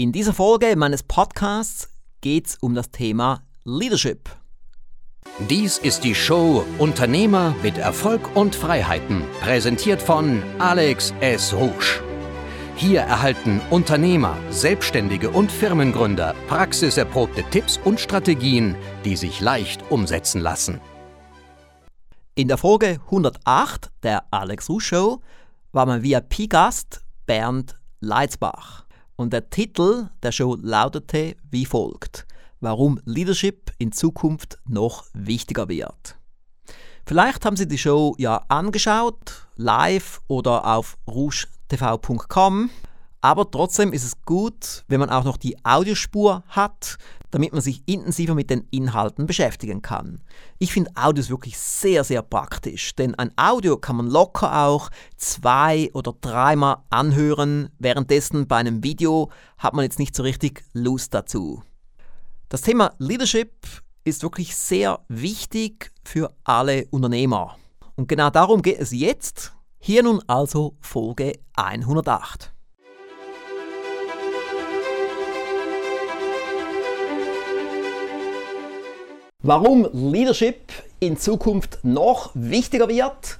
In 0.00 0.12
dieser 0.12 0.32
Folge 0.32 0.76
meines 0.76 1.02
Podcasts 1.02 1.90
geht 2.22 2.46
es 2.46 2.56
um 2.62 2.74
das 2.74 2.90
Thema 2.90 3.42
Leadership. 3.64 4.30
Dies 5.50 5.76
ist 5.76 6.04
die 6.04 6.14
Show 6.14 6.64
Unternehmer 6.78 7.54
mit 7.62 7.76
Erfolg 7.76 8.34
und 8.34 8.54
Freiheiten, 8.54 9.24
präsentiert 9.42 10.00
von 10.00 10.42
Alex 10.58 11.12
S. 11.20 11.52
Rouge. 11.52 12.02
Hier 12.76 13.00
erhalten 13.00 13.60
Unternehmer, 13.68 14.38
Selbstständige 14.48 15.28
und 15.28 15.52
Firmengründer 15.52 16.34
praxiserprobte 16.48 17.42
Tipps 17.50 17.78
und 17.84 18.00
Strategien, 18.00 18.76
die 19.04 19.16
sich 19.16 19.42
leicht 19.42 19.82
umsetzen 19.90 20.40
lassen. 20.40 20.80
In 22.34 22.48
der 22.48 22.56
Folge 22.56 23.00
108 23.04 23.90
der 24.02 24.24
Alex 24.30 24.70
Rouge 24.70 24.82
Show 24.82 25.20
war 25.72 25.84
mein 25.84 26.02
VIP-Gast 26.02 27.02
Bernd 27.26 27.78
Leitzbach. 28.00 28.86
Und 29.20 29.34
der 29.34 29.50
Titel 29.50 30.08
der 30.22 30.32
Show 30.32 30.56
lautete 30.62 31.36
wie 31.50 31.66
folgt: 31.66 32.26
Warum 32.60 32.98
Leadership 33.04 33.70
in 33.76 33.92
Zukunft 33.92 34.56
noch 34.66 35.04
wichtiger 35.12 35.68
wird. 35.68 36.16
Vielleicht 37.04 37.44
haben 37.44 37.58
Sie 37.58 37.68
die 37.68 37.76
Show 37.76 38.14
ja 38.16 38.42
angeschaut, 38.48 39.46
live 39.56 40.22
oder 40.26 40.64
auf 40.64 40.96
rougetv.com. 41.06 42.70
Aber 43.22 43.50
trotzdem 43.50 43.92
ist 43.92 44.04
es 44.04 44.22
gut, 44.22 44.84
wenn 44.88 45.00
man 45.00 45.10
auch 45.10 45.24
noch 45.24 45.36
die 45.36 45.62
Audiospur 45.64 46.42
hat, 46.48 46.96
damit 47.30 47.52
man 47.52 47.60
sich 47.60 47.82
intensiver 47.86 48.34
mit 48.34 48.50
den 48.50 48.66
Inhalten 48.70 49.26
beschäftigen 49.26 49.82
kann. 49.82 50.22
Ich 50.58 50.72
finde 50.72 50.90
Audios 50.94 51.30
wirklich 51.30 51.58
sehr, 51.58 52.02
sehr 52.02 52.22
praktisch, 52.22 52.94
denn 52.96 53.14
ein 53.14 53.30
Audio 53.36 53.76
kann 53.76 53.96
man 53.96 54.08
locker 54.08 54.64
auch 54.66 54.90
zwei 55.16 55.90
oder 55.92 56.14
dreimal 56.20 56.78
anhören, 56.88 57.70
währenddessen 57.78 58.48
bei 58.48 58.56
einem 58.56 58.82
Video 58.82 59.30
hat 59.58 59.74
man 59.74 59.84
jetzt 59.84 59.98
nicht 59.98 60.16
so 60.16 60.22
richtig 60.22 60.64
Lust 60.72 61.14
dazu. 61.14 61.62
Das 62.48 62.62
Thema 62.62 62.92
Leadership 62.98 63.52
ist 64.04 64.22
wirklich 64.22 64.56
sehr 64.56 65.00
wichtig 65.08 65.92
für 66.02 66.34
alle 66.42 66.86
Unternehmer. 66.90 67.56
Und 67.96 68.08
genau 68.08 68.30
darum 68.30 68.62
geht 68.62 68.80
es 68.80 68.90
jetzt. 68.92 69.52
Hier 69.78 70.02
nun 70.02 70.20
also 70.26 70.74
Folge 70.80 71.34
108. 71.54 72.52
Warum 79.42 79.88
Leadership 79.94 80.70
in 80.98 81.16
Zukunft 81.16 81.78
noch 81.82 82.30
wichtiger 82.34 82.90
wird, 82.90 83.38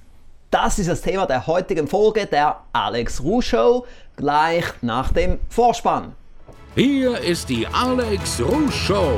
das 0.50 0.78
ist 0.78 0.88
das 0.88 1.02
Thema 1.02 1.26
der 1.26 1.46
heutigen 1.46 1.86
Folge 1.86 2.24
der 2.24 2.56
Alex 2.72 3.22
Ruh 3.22 3.42
Show, 3.42 3.84
gleich 4.16 4.64
nach 4.80 5.12
dem 5.12 5.38
Vorspann. 5.50 6.14
Hier 6.74 7.18
ist 7.18 7.50
die 7.50 7.66
Alex 7.66 8.40
Ruh 8.40 8.70
Show 8.70 9.14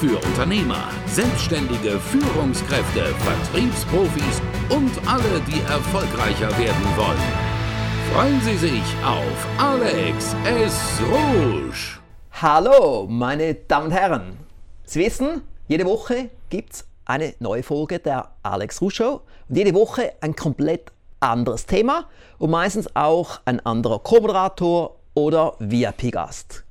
für 0.00 0.16
Unternehmer, 0.24 0.90
Selbstständige, 1.06 1.98
Führungskräfte, 1.98 3.06
Vertriebsprofis 3.06 4.40
und 4.68 4.92
alle, 5.08 5.40
die 5.48 5.60
erfolgreicher 5.62 6.56
werden 6.56 6.86
wollen. 6.96 7.18
Freuen 8.12 8.40
Sie 8.42 8.58
sich 8.58 8.84
auf 9.04 9.48
Alex 9.58 10.36
S. 10.44 11.00
Rouge. 11.10 11.98
Hallo, 12.30 13.08
meine 13.08 13.54
Damen 13.54 13.86
und 13.86 13.92
Herren. 13.92 14.36
Sie 14.84 15.00
wissen, 15.00 15.42
jede 15.68 15.84
Woche 15.84 16.30
gibt 16.48 16.74
es 16.74 16.84
eine 17.04 17.34
neue 17.40 17.64
Folge 17.64 17.98
der 17.98 18.30
Alex 18.44 18.80
Ruh 18.80 18.90
Show 18.90 19.22
und 19.48 19.56
jede 19.56 19.74
Woche 19.74 20.12
ein 20.20 20.36
komplett 20.36 20.92
anderes 21.18 21.66
Thema 21.66 22.06
und 22.38 22.50
meistens 22.50 22.94
auch 22.94 23.40
ein 23.46 23.58
anderer 23.66 23.98
Co-Moderator 23.98 24.96
oder 25.14 25.54
VIP-Gast. 25.58 26.64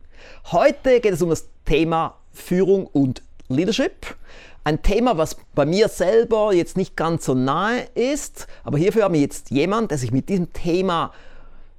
Heute 0.51 1.01
geht 1.01 1.13
es 1.13 1.21
um 1.21 1.29
das 1.29 1.49
Thema 1.65 2.15
Führung 2.31 2.87
und 2.87 3.21
Leadership. 3.49 4.15
Ein 4.63 4.81
Thema, 4.81 5.17
was 5.17 5.35
bei 5.53 5.65
mir 5.65 5.89
selber 5.89 6.53
jetzt 6.53 6.77
nicht 6.77 6.95
ganz 6.95 7.25
so 7.25 7.33
nahe 7.33 7.87
ist, 7.95 8.47
aber 8.63 8.77
hierfür 8.77 9.03
haben 9.03 9.13
wir 9.13 9.21
jetzt 9.21 9.51
jemand, 9.51 9.91
der 9.91 9.97
sich 9.97 10.13
mit 10.13 10.29
diesem 10.29 10.53
Thema 10.53 11.11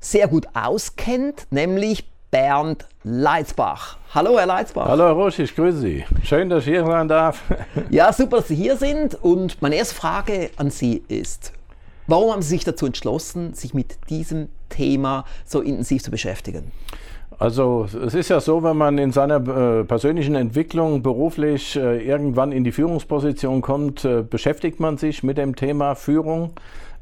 sehr 0.01 0.29
gut 0.29 0.49
auskennt, 0.53 1.47
nämlich 1.51 2.11
Bernd 2.31 2.87
Leitzbach. 3.05 3.99
Hallo, 4.13 4.39
Herr 4.39 4.47
Leitzbach. 4.47 4.89
Hallo, 4.89 5.05
Herr 5.05 5.13
Rosch, 5.13 5.39
ich 5.39 5.55
grüße 5.55 5.79
Sie. 5.79 6.05
Schön, 6.25 6.49
dass 6.49 6.61
ich 6.61 6.71
hier 6.71 6.85
sein 6.85 7.07
darf. 7.07 7.43
ja, 7.91 8.13
super, 8.13 8.39
dass 8.39 8.49
Sie 8.49 8.57
hier 8.57 8.77
sind. 8.77 9.15
Und 9.15 9.63
meine 9.63 9.77
erste 9.77 9.95
Frage 9.95 10.51
an 10.57 10.71
Sie 10.71 11.05
ist, 11.09 11.53
warum 12.07 12.33
haben 12.33 12.43
Sie 12.43 12.49
sich 12.49 12.65
dazu 12.65 12.87
entschlossen, 12.87 13.55
sich 13.55 13.75
mit 13.75 13.99
diesem 14.11 14.49
Thema 14.69 15.25
so 15.45 15.61
intensiv 15.61 16.03
zu 16.03 16.11
beschäftigen? 16.11 16.73
Also 17.39 17.87
es 18.05 18.15
ist 18.15 18.31
ja 18.31 18.41
so, 18.41 18.63
wenn 18.63 18.77
man 18.77 18.97
in 18.99 19.13
seiner 19.13 19.37
äh, 19.37 19.85
persönlichen 19.85 20.35
Entwicklung 20.35 21.03
beruflich 21.03 21.77
äh, 21.77 22.03
irgendwann 22.03 22.51
in 22.51 22.65
die 22.65 22.73
Führungsposition 22.73 23.61
kommt, 23.61 24.05
äh, 24.05 24.23
beschäftigt 24.23 24.81
man 24.81 24.97
sich 24.97 25.23
mit 25.23 25.37
dem 25.37 25.55
Thema 25.55 25.95
Führung 25.95 26.53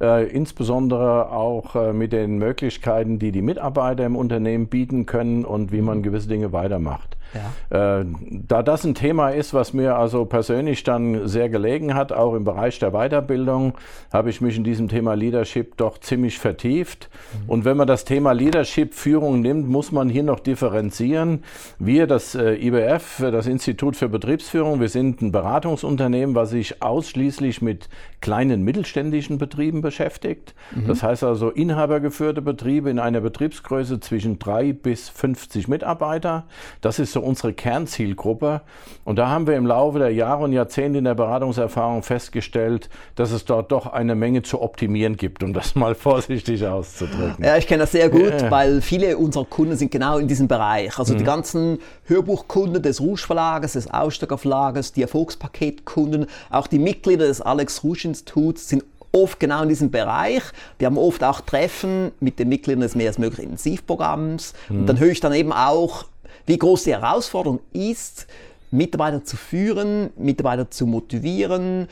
äh, 0.00 0.26
insbesondere 0.28 1.30
auch 1.30 1.74
äh, 1.74 1.92
mit 1.92 2.12
den 2.12 2.38
Möglichkeiten, 2.38 3.18
die 3.18 3.32
die 3.32 3.42
Mitarbeiter 3.42 4.04
im 4.04 4.16
Unternehmen 4.16 4.66
bieten 4.66 5.06
können 5.06 5.44
und 5.44 5.72
wie 5.72 5.82
man 5.82 6.02
gewisse 6.02 6.28
Dinge 6.28 6.52
weitermacht. 6.52 7.16
Ja. 7.32 8.00
Äh, 8.00 8.04
da 8.30 8.62
das 8.62 8.84
ein 8.84 8.94
Thema 8.94 9.30
ist, 9.30 9.54
was 9.54 9.72
mir 9.72 9.96
also 9.96 10.24
persönlich 10.24 10.84
dann 10.84 11.26
sehr 11.26 11.48
gelegen 11.48 11.94
hat, 11.94 12.12
auch 12.12 12.34
im 12.34 12.44
Bereich 12.44 12.78
der 12.78 12.92
Weiterbildung, 12.92 13.74
habe 14.12 14.30
ich 14.30 14.40
mich 14.40 14.56
in 14.56 14.64
diesem 14.64 14.88
Thema 14.88 15.14
Leadership 15.14 15.76
doch 15.76 15.98
ziemlich 15.98 16.38
vertieft. 16.38 17.08
Mhm. 17.44 17.50
Und 17.50 17.64
wenn 17.64 17.76
man 17.76 17.86
das 17.86 18.04
Thema 18.04 18.32
Leadership 18.32 18.94
Führung 18.94 19.40
nimmt, 19.40 19.68
muss 19.68 19.92
man 19.92 20.08
hier 20.08 20.22
noch 20.22 20.40
differenzieren. 20.40 21.42
Wir, 21.78 22.06
das 22.06 22.34
äh, 22.34 22.54
IBF, 22.54 23.18
das 23.18 23.46
Institut 23.46 23.96
für 23.96 24.08
Betriebsführung, 24.08 24.80
wir 24.80 24.88
sind 24.88 25.22
ein 25.22 25.32
Beratungsunternehmen, 25.32 26.34
was 26.34 26.50
sich 26.50 26.82
ausschließlich 26.82 27.62
mit 27.62 27.88
kleinen 28.20 28.62
mittelständischen 28.62 29.38
Betrieben 29.38 29.82
beschäftigt. 29.82 30.54
Mhm. 30.74 30.86
Das 30.86 31.02
heißt 31.02 31.24
also 31.24 31.50
inhabergeführte 31.50 32.42
Betriebe 32.42 32.90
in 32.90 32.98
einer 32.98 33.20
Betriebsgröße 33.20 34.00
zwischen 34.00 34.38
drei 34.38 34.72
bis 34.72 35.08
50 35.08 35.68
Mitarbeiter. 35.68 36.44
Das 36.80 36.98
ist 36.98 37.12
so 37.14 37.20
unsere 37.20 37.52
Kernzielgruppe. 37.52 38.60
Und 39.04 39.16
da 39.16 39.28
haben 39.28 39.46
wir 39.46 39.56
im 39.56 39.66
Laufe 39.66 39.98
der 39.98 40.10
Jahre 40.10 40.44
und 40.44 40.52
Jahrzehnte 40.52 40.98
in 40.98 41.04
der 41.04 41.14
Beratungserfahrung 41.14 42.02
festgestellt, 42.02 42.90
dass 43.14 43.30
es 43.30 43.44
dort 43.44 43.72
doch 43.72 43.86
eine 43.86 44.14
Menge 44.14 44.42
zu 44.42 44.60
optimieren 44.60 45.16
gibt, 45.16 45.42
um 45.42 45.52
das 45.52 45.74
mal 45.74 45.94
vorsichtig 45.94 46.66
auszudrücken. 46.66 47.42
Ja, 47.44 47.56
ich 47.56 47.66
kenne 47.66 47.80
das 47.80 47.92
sehr 47.92 48.10
gut, 48.10 48.40
ja. 48.40 48.50
weil 48.50 48.82
viele 48.82 49.16
unserer 49.16 49.46
Kunden 49.46 49.76
sind 49.76 49.90
genau 49.90 50.18
in 50.18 50.28
diesem 50.28 50.48
Bereich. 50.48 50.98
Also 50.98 51.14
mhm. 51.14 51.18
die 51.18 51.24
ganzen 51.24 51.78
Hörbuchkunden 52.04 52.82
des 52.82 53.00
Rouge 53.00 53.22
Verlages, 53.24 53.72
des 53.72 53.90
Aussteiger 53.92 54.36
Verlages, 54.36 54.92
die 54.92 55.02
Erfolgspaketkunden, 55.02 56.26
auch 56.50 56.66
die 56.66 56.78
Mitglieder 56.78 57.26
des 57.26 57.40
Alex 57.40 57.82
Rouge 57.82 58.04
Instituts 58.04 58.68
sind 58.68 58.84
oft 59.14 59.38
genau 59.40 59.62
in 59.62 59.68
diesem 59.68 59.90
Bereich. 59.90 60.42
Wir 60.78 60.86
haben 60.86 60.98
oft 60.98 61.22
auch 61.22 61.40
Treffen 61.40 62.10
mit 62.20 62.38
den 62.38 62.48
Mitgliedern 62.48 62.80
des 62.80 62.94
mehr 62.94 63.08
als 63.08 63.18
möglich 63.18 63.44
Intensivprogramms. 63.44 64.54
Mhm. 64.68 64.80
Und 64.80 64.86
dann 64.86 64.98
höre 64.98 65.10
ich 65.10 65.20
dann 65.20 65.32
eben 65.32 65.52
auch, 65.52 66.04
wie 66.46 66.58
groß 66.58 66.84
die 66.84 66.92
Herausforderung 66.92 67.60
ist, 67.72 68.26
Mitarbeiter 68.70 69.24
zu 69.24 69.36
führen, 69.36 70.10
Mitarbeiter 70.16 70.70
zu 70.70 70.86
motivieren, 70.86 71.88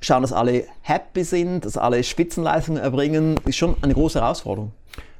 schauen, 0.00 0.22
dass 0.22 0.32
alle 0.32 0.64
happy 0.82 1.24
sind, 1.24 1.64
dass 1.64 1.76
alle 1.76 2.02
Spitzenleistungen 2.04 2.82
erbringen, 2.82 3.40
ist 3.46 3.56
schon 3.56 3.76
eine 3.82 3.94
große 3.94 4.20
Herausforderung. 4.20 4.72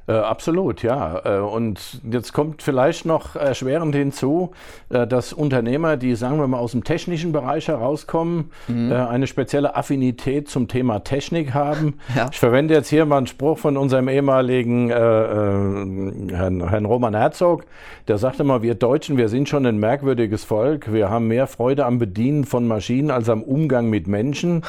Äh, 0.07 0.13
absolut, 0.13 0.83
ja. 0.83 1.21
Äh, 1.25 1.39
und 1.39 1.99
jetzt 2.09 2.31
kommt 2.31 2.63
vielleicht 2.63 3.05
noch 3.05 3.35
erschwerend 3.35 3.93
hinzu, 3.93 4.51
äh, 4.89 5.05
dass 5.05 5.33
Unternehmer, 5.33 5.97
die, 5.97 6.15
sagen 6.15 6.39
wir 6.39 6.47
mal, 6.47 6.59
aus 6.59 6.71
dem 6.71 6.85
technischen 6.85 7.33
Bereich 7.33 7.67
herauskommen, 7.67 8.51
mhm. 8.69 8.91
Äh, 8.91 8.95
eine 8.95 9.27
spezielle 9.27 9.75
Affinität 9.75 10.49
zum 10.49 10.67
Thema 10.67 10.99
Technik 10.99 11.53
haben. 11.53 11.95
Ja. 12.15 12.29
Ich 12.31 12.39
verwende 12.39 12.73
jetzt 12.73 12.87
hier 12.87 13.05
mal 13.05 13.17
einen 13.17 13.27
Spruch 13.27 13.59
von 13.59 13.75
unserem 13.77 14.07
ehemaligen 14.07 14.89
äh, 14.89 14.95
äh, 14.95 16.31
Herrn, 16.31 16.69
Herrn 16.69 16.85
Roman 16.85 17.13
Herzog. 17.13 17.65
Der 18.07 18.17
sagte 18.17 18.43
mal, 18.43 18.61
wir 18.61 18.75
Deutschen, 18.75 19.17
wir 19.17 19.29
sind 19.29 19.49
schon 19.49 19.65
ein 19.65 19.77
merkwürdiges 19.77 20.43
Volk. 20.45 20.91
Wir 20.91 21.09
haben 21.09 21.27
mehr 21.27 21.47
Freude 21.47 21.85
am 21.85 21.99
Bedienen 21.99 22.45
von 22.45 22.65
Maschinen 22.65 23.11
als 23.11 23.29
am 23.29 23.43
Umgang 23.43 23.89
mit 23.89 24.07
Menschen. 24.07 24.63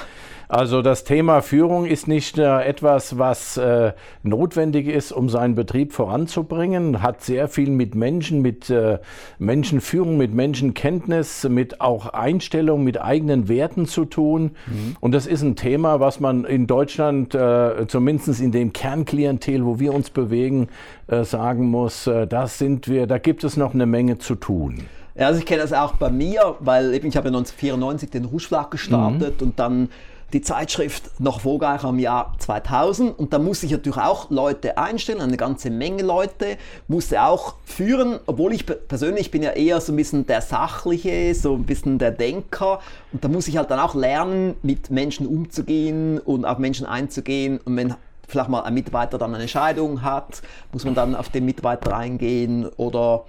Also 0.48 0.80
das 0.80 1.04
Thema 1.04 1.42
Führung 1.42 1.84
ist 1.84 2.08
nicht 2.08 2.38
äh, 2.38 2.62
etwas, 2.62 3.18
was 3.18 3.58
äh, 3.58 3.92
notwendig 4.22 4.86
ist, 4.86 5.12
um 5.12 5.28
seinen 5.28 5.54
Betrieb 5.54 5.92
voranzubringen, 5.92 7.02
hat 7.02 7.22
sehr 7.22 7.48
viel 7.48 7.68
mit 7.68 7.94
Menschen, 7.94 8.40
mit 8.40 8.70
äh, 8.70 8.98
Menschenführung, 9.38 10.16
mit 10.16 10.32
Menschenkenntnis, 10.32 11.46
mit 11.46 11.82
auch 11.82 12.06
Einstellung, 12.06 12.82
mit 12.82 12.98
eigenen 12.98 13.48
Werten 13.48 13.84
zu 13.84 14.06
tun. 14.06 14.52
Mhm. 14.66 14.96
Und 15.00 15.12
das 15.12 15.26
ist 15.26 15.42
ein 15.42 15.54
Thema, 15.54 16.00
was 16.00 16.18
man 16.18 16.46
in 16.46 16.66
Deutschland, 16.66 17.34
äh, 17.34 17.86
zumindest 17.86 18.40
in 18.40 18.50
dem 18.50 18.72
Kernklientel, 18.72 19.66
wo 19.66 19.78
wir 19.78 19.92
uns 19.92 20.08
bewegen, 20.08 20.68
äh, 21.08 21.24
sagen 21.24 21.66
muss, 21.66 22.06
äh, 22.06 22.26
das 22.26 22.56
sind 22.56 22.88
wir, 22.88 23.06
da 23.06 23.18
gibt 23.18 23.44
es 23.44 23.58
noch 23.58 23.74
eine 23.74 23.84
Menge 23.84 24.16
zu 24.16 24.34
tun. 24.34 24.84
Ja, 25.14 25.26
also 25.26 25.40
ich 25.40 25.46
kenne 25.46 25.60
das 25.60 25.74
auch 25.74 25.96
bei 25.96 26.10
mir, 26.10 26.54
weil 26.60 26.94
eben 26.94 27.08
ich 27.08 27.18
habe 27.18 27.28
1994 27.28 28.08
den 28.08 28.24
Rouge 28.24 28.66
gestartet 28.70 29.42
mhm. 29.42 29.46
und 29.46 29.58
dann 29.58 29.88
die 30.32 30.42
Zeitschrift 30.42 31.20
noch 31.20 31.36
erfolgreich 31.36 31.84
am 31.84 31.98
Jahr 31.98 32.34
2000 32.38 33.18
und 33.18 33.32
da 33.32 33.38
musste 33.38 33.66
ich 33.66 33.72
natürlich 33.72 33.98
auch 33.98 34.30
Leute 34.30 34.76
einstellen, 34.76 35.20
eine 35.20 35.38
ganze 35.38 35.70
Menge 35.70 36.02
Leute, 36.02 36.58
musste 36.86 37.22
auch 37.22 37.54
führen, 37.64 38.18
obwohl 38.26 38.52
ich 38.52 38.66
persönlich 38.66 39.30
bin 39.30 39.42
ja 39.42 39.52
eher 39.52 39.80
so 39.80 39.92
ein 39.92 39.96
bisschen 39.96 40.26
der 40.26 40.42
Sachliche, 40.42 41.34
so 41.34 41.54
ein 41.54 41.64
bisschen 41.64 41.98
der 41.98 42.10
Denker 42.10 42.80
und 43.12 43.24
da 43.24 43.28
muss 43.28 43.48
ich 43.48 43.56
halt 43.56 43.70
dann 43.70 43.80
auch 43.80 43.94
lernen, 43.94 44.54
mit 44.62 44.90
Menschen 44.90 45.26
umzugehen 45.26 46.18
und 46.18 46.44
auf 46.44 46.58
Menschen 46.58 46.86
einzugehen 46.86 47.58
und 47.64 47.76
wenn 47.76 47.94
vielleicht 48.26 48.50
mal 48.50 48.60
ein 48.60 48.74
Mitarbeiter 48.74 49.16
dann 49.16 49.34
eine 49.34 49.48
Scheidung 49.48 50.02
hat, 50.02 50.42
muss 50.72 50.84
man 50.84 50.94
dann 50.94 51.14
auf 51.14 51.30
den 51.30 51.46
Mitarbeiter 51.46 51.96
eingehen 51.96 52.66
oder 52.76 53.24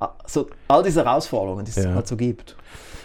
ah, 0.00 0.12
so 0.26 0.48
all 0.68 0.82
diese 0.82 1.04
Herausforderungen, 1.04 1.66
die 1.66 1.70
es 1.70 1.84
ja. 1.84 1.94
halt 1.94 2.08
so 2.08 2.16
gibt. 2.16 2.56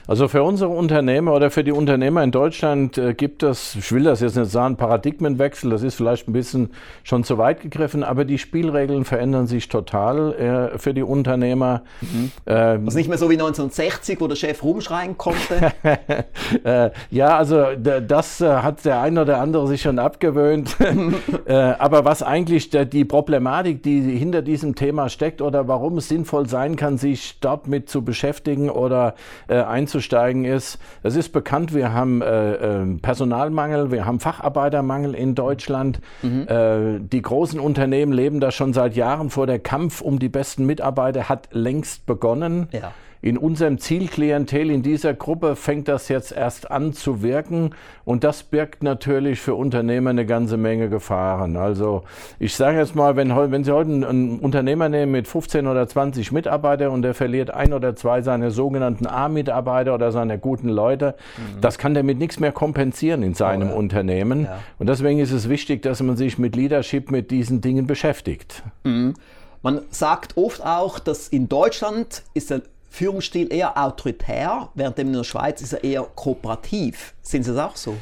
Also 0.06 0.28
für 0.28 0.44
unsere 0.44 0.70
Unternehmer 0.70 1.34
oder 1.34 1.50
für 1.50 1.64
die 1.64 1.72
Unternehmer 1.72 2.24
in 2.24 2.32
Deutschland 2.32 2.98
äh, 2.98 3.14
gibt 3.14 3.42
es, 3.42 3.76
ich 3.76 3.90
will 3.94 4.04
das 4.04 4.20
jetzt 4.20 4.36
nicht 4.36 4.52
sagen, 4.52 4.76
Paradigmenwechsel, 4.76 5.70
das 5.70 5.82
ist 5.82 5.96
vielleicht 5.96 6.28
ein 6.28 6.34
bisschen 6.34 6.72
schon 7.04 7.24
zu 7.24 7.38
weit 7.38 7.62
gegriffen, 7.62 8.04
aber 8.04 8.26
die 8.26 8.38
Spielregeln 8.38 9.06
verändern 9.06 9.48
sich 9.48 9.70
total 9.70 10.74
äh, 10.74 10.78
für 10.78 10.94
die 10.94 11.04
Unternehmer. 11.04 11.84
Mhm. 12.02 12.32
Ähm, 12.46 12.86
also 12.86 12.98
nicht 12.98 13.08
mehr 13.08 13.18
so 13.18 13.30
wie 13.30 13.36
1960, 13.36 14.20
wo 14.20 14.28
der 14.28 14.36
Chef 14.36 14.62
rumschreien 14.62 15.18
konnte. 15.18 15.72
äh, 16.66 16.92
ja, 17.10 17.38
also 17.38 17.64
das 17.76 18.42
hat 18.42 18.84
der 18.84 19.00
ein 19.00 19.18
oder 19.18 19.40
andere 19.40 19.68
sich 19.68 19.82
schon 19.82 20.00
abgewöhnt. 20.00 20.76
Aber 21.48 22.06
was 22.06 22.24
eigentlich 22.24 22.70
die 22.70 23.06
Problematik, 23.06 23.84
die 23.84 24.02
hinter 24.02 24.42
diesem 24.42 24.76
Thema 24.76 25.10
steckt 25.10 25.42
oder 25.42 25.68
warum 25.68 25.98
es 25.98 26.10
sinnvoll 26.10 26.48
sein 26.48 26.76
kann, 26.76 26.98
sich 26.98 27.40
dort 27.40 27.68
mit 27.68 27.90
zu 27.90 28.04
beschäftigen 28.04 28.70
oder 28.70 29.16
einzusetzen, 29.48 29.93
einzusteigen 29.94 30.46
ist. 30.46 30.80
Es 31.04 31.16
ist 31.16 31.30
bekannt, 31.30 31.74
wir 31.74 31.94
haben 31.94 32.22
äh, 32.22 32.54
äh, 32.54 32.98
Personalmangel, 33.02 33.92
wir 33.92 34.06
haben 34.06 34.20
Facharbeitermangel 34.20 35.14
in 35.14 35.36
Deutschland. 35.36 36.00
Mhm. 36.22 36.48
Äh, 36.48 37.00
die 37.00 37.22
großen 37.22 37.60
Unternehmen 37.60 38.12
leben 38.12 38.40
da 38.40 38.52
schon 38.52 38.74
seit 38.74 38.96
Jahren 38.96 39.30
vor. 39.30 39.46
Der 39.46 39.60
Kampf 39.60 40.02
um 40.02 40.20
die 40.20 40.30
besten 40.30 40.66
Mitarbeiter 40.66 41.30
hat 41.30 41.50
längst 41.52 42.06
begonnen. 42.06 42.68
Ja. 42.72 42.94
In 43.24 43.38
unserem 43.38 43.78
Zielklientel, 43.78 44.70
in 44.70 44.84
dieser 44.84 45.14
Gruppe 45.14 45.56
fängt 45.56 45.88
das 45.88 46.10
jetzt 46.10 46.34
erst 46.34 46.70
an 46.70 46.92
zu 46.92 47.24
wirken 47.24 47.70
und 48.04 48.26
das 48.26 48.44
birgt 48.44 48.84
natürlich 48.84 49.40
für 49.40 49.56
Unternehmer 49.56 50.10
eine 50.10 50.26
ganze 50.26 50.58
Menge 50.58 50.90
Gefahren. 50.90 51.56
Also 51.56 52.04
ich 52.38 52.54
sage 52.54 52.80
jetzt 52.80 52.96
mal, 52.96 53.16
wenn, 53.16 53.34
wenn 53.34 53.64
Sie 53.64 53.72
heute 53.72 53.92
einen 53.92 54.40
Unternehmer 54.40 54.90
nehmen 54.90 55.14
mit 55.14 55.30
15 55.30 55.68
oder 55.68 55.88
20 55.88 56.34
Mitarbeitern 56.34 56.90
und 56.92 57.02
der 57.02 57.14
verliert 57.14 57.50
ein 57.50 57.72
oder 57.72 57.96
zwei 57.96 58.22
seiner 58.22 58.52
sogenannten 58.52 59.08
A-Mitarbeiter 59.08 59.96
oder 59.96 60.12
seiner 60.12 60.38
guten 60.38 60.68
Leute, 60.68 61.16
mhm. 61.38 61.62
das 61.62 61.78
kann 61.78 61.94
der 61.94 62.04
mit 62.04 62.18
nichts 62.20 62.42
mehr 62.42 62.52
kompensieren 62.52 63.24
in 63.24 63.36
seinem 63.36 63.70
oh, 63.70 63.72
ja. 63.72 63.78
Unternehmen. 63.78 64.44
Ja. 64.44 64.60
Und 64.80 64.90
deswegen 64.90 65.20
ist 65.20 65.32
es 65.32 65.48
wichtig, 65.48 65.82
dass 65.84 66.04
man 66.04 66.18
sich 66.18 66.38
mit 66.38 66.58
Leadership, 66.58 67.10
mit 67.10 67.32
diesen 67.32 67.62
Dingen 67.62 67.88
beschäftigt. 67.88 68.64
Mhm. 68.84 69.14
Man 69.62 69.80
sagt 69.92 70.36
oft 70.36 70.62
auch, 70.62 71.00
dass 71.00 71.30
in 71.30 71.48
Deutschland 71.48 72.24
ist 72.34 72.50
der 72.50 72.64
Führungsstil 72.94 73.52
eher 73.52 73.76
autoritär, 73.76 74.70
während 74.76 75.00
in 75.00 75.14
der 75.14 75.24
Schweiz 75.24 75.64
ist 75.64 75.74
er 75.74 75.84
eher 75.84 76.04
kooperativ. 76.04 77.16
Sehen 77.24 77.42
Sie 77.42 77.52
das 77.52 77.72
auch 77.72 77.76
so? 77.76 77.98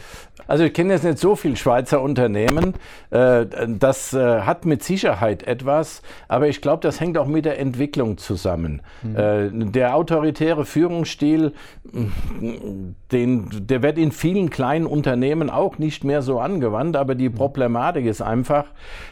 Also 0.48 0.66
ich 0.66 0.74
kenne 0.74 0.92
jetzt 0.92 1.06
nicht 1.06 1.18
so 1.18 1.38
viele 1.38 1.56
Schweizer 1.56 2.02
Unternehmen. 2.02 2.74
Äh, 3.10 3.46
das 3.68 4.14
äh, 4.14 4.42
hat 4.42 4.66
mit 4.66 4.84
Sicherheit 4.84 5.44
etwas, 5.44 6.02
aber 6.28 6.50
ich 6.50 6.60
glaube, 6.60 6.82
das 6.82 7.00
hängt 7.00 7.18
auch 7.18 7.28
mit 7.28 7.46
der 7.46 7.58
Entwicklung 7.58 8.18
zusammen. 8.18 8.82
Mhm. 9.04 9.72
Der 9.72 9.96
autoritäre 9.96 10.66
Führungsstil, 10.66 11.54
den, 13.12 13.50
der 13.68 13.84
wird 13.84 13.98
in 13.98 14.12
vielen 14.12 14.50
kleinen 14.50 14.88
Unternehmen 14.88 15.50
auch 15.50 15.78
nicht 15.78 16.04
mehr 16.04 16.22
so 16.22 16.40
angewandt, 16.40 16.98
aber 16.98 17.16
die 17.16 17.30
mhm. 17.30 17.36
Problematik 17.36 18.06
ist 18.08 18.22
einfach, 18.22 18.66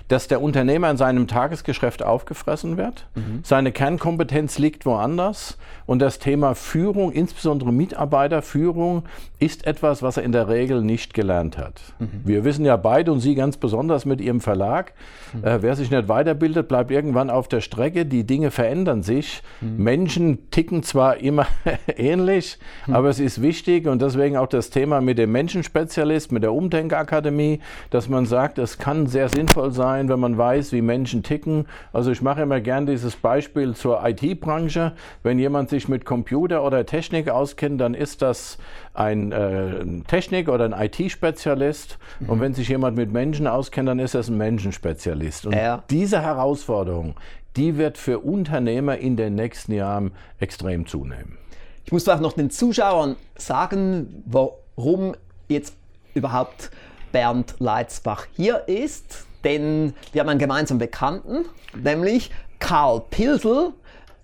dass 0.09 0.27
der 0.27 0.41
Unternehmer 0.41 0.89
in 0.89 0.97
seinem 0.97 1.27
Tagesgeschäft 1.27 2.03
aufgefressen 2.03 2.75
wird. 2.75 3.07
Mhm. 3.15 3.41
Seine 3.43 3.71
Kernkompetenz 3.71 4.57
liegt 4.57 4.85
woanders 4.85 5.57
und 5.85 5.99
das 5.99 6.19
Thema 6.19 6.55
Führung, 6.55 7.11
insbesondere 7.11 7.71
Mitarbeiterführung, 7.71 9.03
ist 9.39 9.65
etwas, 9.65 10.03
was 10.03 10.17
er 10.17 10.23
in 10.23 10.33
der 10.33 10.49
Regel 10.49 10.81
nicht 10.81 11.13
gelernt 11.13 11.57
hat. 11.57 11.81
Mhm. 11.99 12.09
Wir 12.25 12.43
wissen 12.43 12.65
ja 12.65 12.75
beide 12.75 13.13
und 13.13 13.21
Sie 13.21 13.35
ganz 13.35 13.55
besonders 13.55 14.05
mit 14.05 14.19
Ihrem 14.19 14.41
Verlag, 14.41 14.93
mhm. 15.33 15.45
äh, 15.45 15.61
wer 15.61 15.75
sich 15.77 15.89
nicht 15.89 16.09
weiterbildet, 16.09 16.67
bleibt 16.67 16.91
irgendwann 16.91 17.29
auf 17.29 17.47
der 17.47 17.61
Strecke. 17.61 18.05
Die 18.05 18.25
Dinge 18.25 18.51
verändern 18.51 19.01
sich. 19.01 19.41
Mhm. 19.61 19.83
Menschen 19.83 20.51
ticken 20.51 20.83
zwar 20.83 21.17
immer 21.17 21.47
ähnlich, 21.87 22.59
mhm. 22.85 22.95
aber 22.95 23.07
es 23.07 23.21
ist 23.21 23.41
wichtig 23.41 23.87
und 23.87 24.01
deswegen 24.01 24.35
auch 24.35 24.47
das 24.47 24.71
Thema 24.71 24.99
mit 24.99 25.17
dem 25.17 25.31
Menschenspezialist, 25.31 26.33
mit 26.33 26.43
der 26.43 26.51
Umdenkakademie, 26.51 27.61
dass 27.91 28.09
man 28.09 28.25
sagt, 28.25 28.57
es 28.57 28.77
kann 28.77 29.07
sehr 29.07 29.29
sinnvoll 29.29 29.71
sein, 29.71 30.09
wenn 30.09 30.19
man 30.19 30.37
weiß, 30.37 30.73
wie 30.73 30.81
Menschen 30.81 31.23
ticken. 31.23 31.65
Also 31.93 32.11
ich 32.11 32.21
mache 32.21 32.41
immer 32.41 32.59
gern 32.59 32.85
dieses 32.85 33.15
Beispiel 33.15 33.73
zur 33.73 34.05
IT-Branche. 34.05 34.91
Wenn 35.23 35.39
jemand 35.39 35.69
sich 35.69 35.87
mit 35.87 36.03
Computer 36.03 36.65
oder 36.65 36.85
Technik 36.85 37.29
auskennt, 37.29 37.79
dann 37.79 37.93
ist 37.93 38.21
das 38.21 38.57
ein 38.93 39.31
äh, 39.31 39.85
Technik- 40.07 40.49
oder 40.49 40.65
ein 40.65 40.73
IT-Spezialist. 40.73 41.97
Mhm. 42.19 42.29
Und 42.29 42.41
wenn 42.41 42.53
sich 42.53 42.69
jemand 42.69 42.97
mit 42.97 43.11
Menschen 43.11 43.47
auskennt, 43.47 43.87
dann 43.87 43.99
ist 43.99 44.15
das 44.15 44.29
ein 44.29 44.37
Menschenspezialist. 44.37 45.45
Und 45.45 45.55
ja. 45.55 45.83
diese 45.89 46.21
Herausforderung, 46.21 47.15
die 47.55 47.77
wird 47.77 47.97
für 47.97 48.19
Unternehmer 48.19 48.97
in 48.97 49.17
den 49.17 49.35
nächsten 49.35 49.73
Jahren 49.73 50.11
extrem 50.39 50.85
zunehmen. 50.85 51.37
Ich 51.85 51.91
muss 51.91 52.07
auch 52.07 52.19
noch 52.19 52.33
den 52.33 52.51
Zuschauern 52.51 53.15
sagen, 53.35 54.23
warum 54.25 55.15
jetzt 55.47 55.75
überhaupt 56.13 56.71
Bernd 57.11 57.55
Leitzbach 57.59 58.27
hier 58.35 58.67
ist. 58.67 59.25
Denn 59.43 59.93
wir 60.11 60.21
haben 60.21 60.29
einen 60.29 60.39
gemeinsamen 60.39 60.79
Bekannten, 60.79 61.45
nämlich 61.75 62.29
Karl 62.59 63.01
Pilsel, 63.09 63.71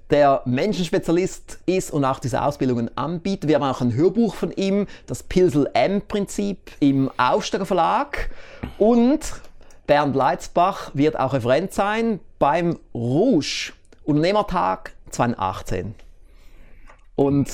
der 0.10 0.42
Menschenspezialist 0.46 1.60
ist 1.66 1.92
und 1.92 2.06
auch 2.06 2.19
diese 2.19 2.42
Ausbildungen 2.42 2.96
anbietet. 2.98 3.50
Wir 3.50 3.56
haben 3.56 3.63
auch 3.63 3.81
ein 3.81 3.94
Hörbuch 3.94 4.36
von 4.36 4.52
ihm, 4.52 4.88
das 5.07 5.24
Pilsel 5.24 5.69
M-Prinzip 5.74 6.72
im 6.80 7.10
Aufsteiger 7.18 7.66
Verlag. 7.66 8.30
Und 8.78 9.42
Bernd 9.88 10.16
Leitzbach 10.16 10.92
wird 10.94 11.19
auch 11.19 11.34
Referent 11.34 11.74
sein 11.74 12.19
beim 12.40 12.78
Rouge 12.94 13.74
Unternehmertag 14.04 14.94
2018. 15.10 15.96
Und 17.16 17.50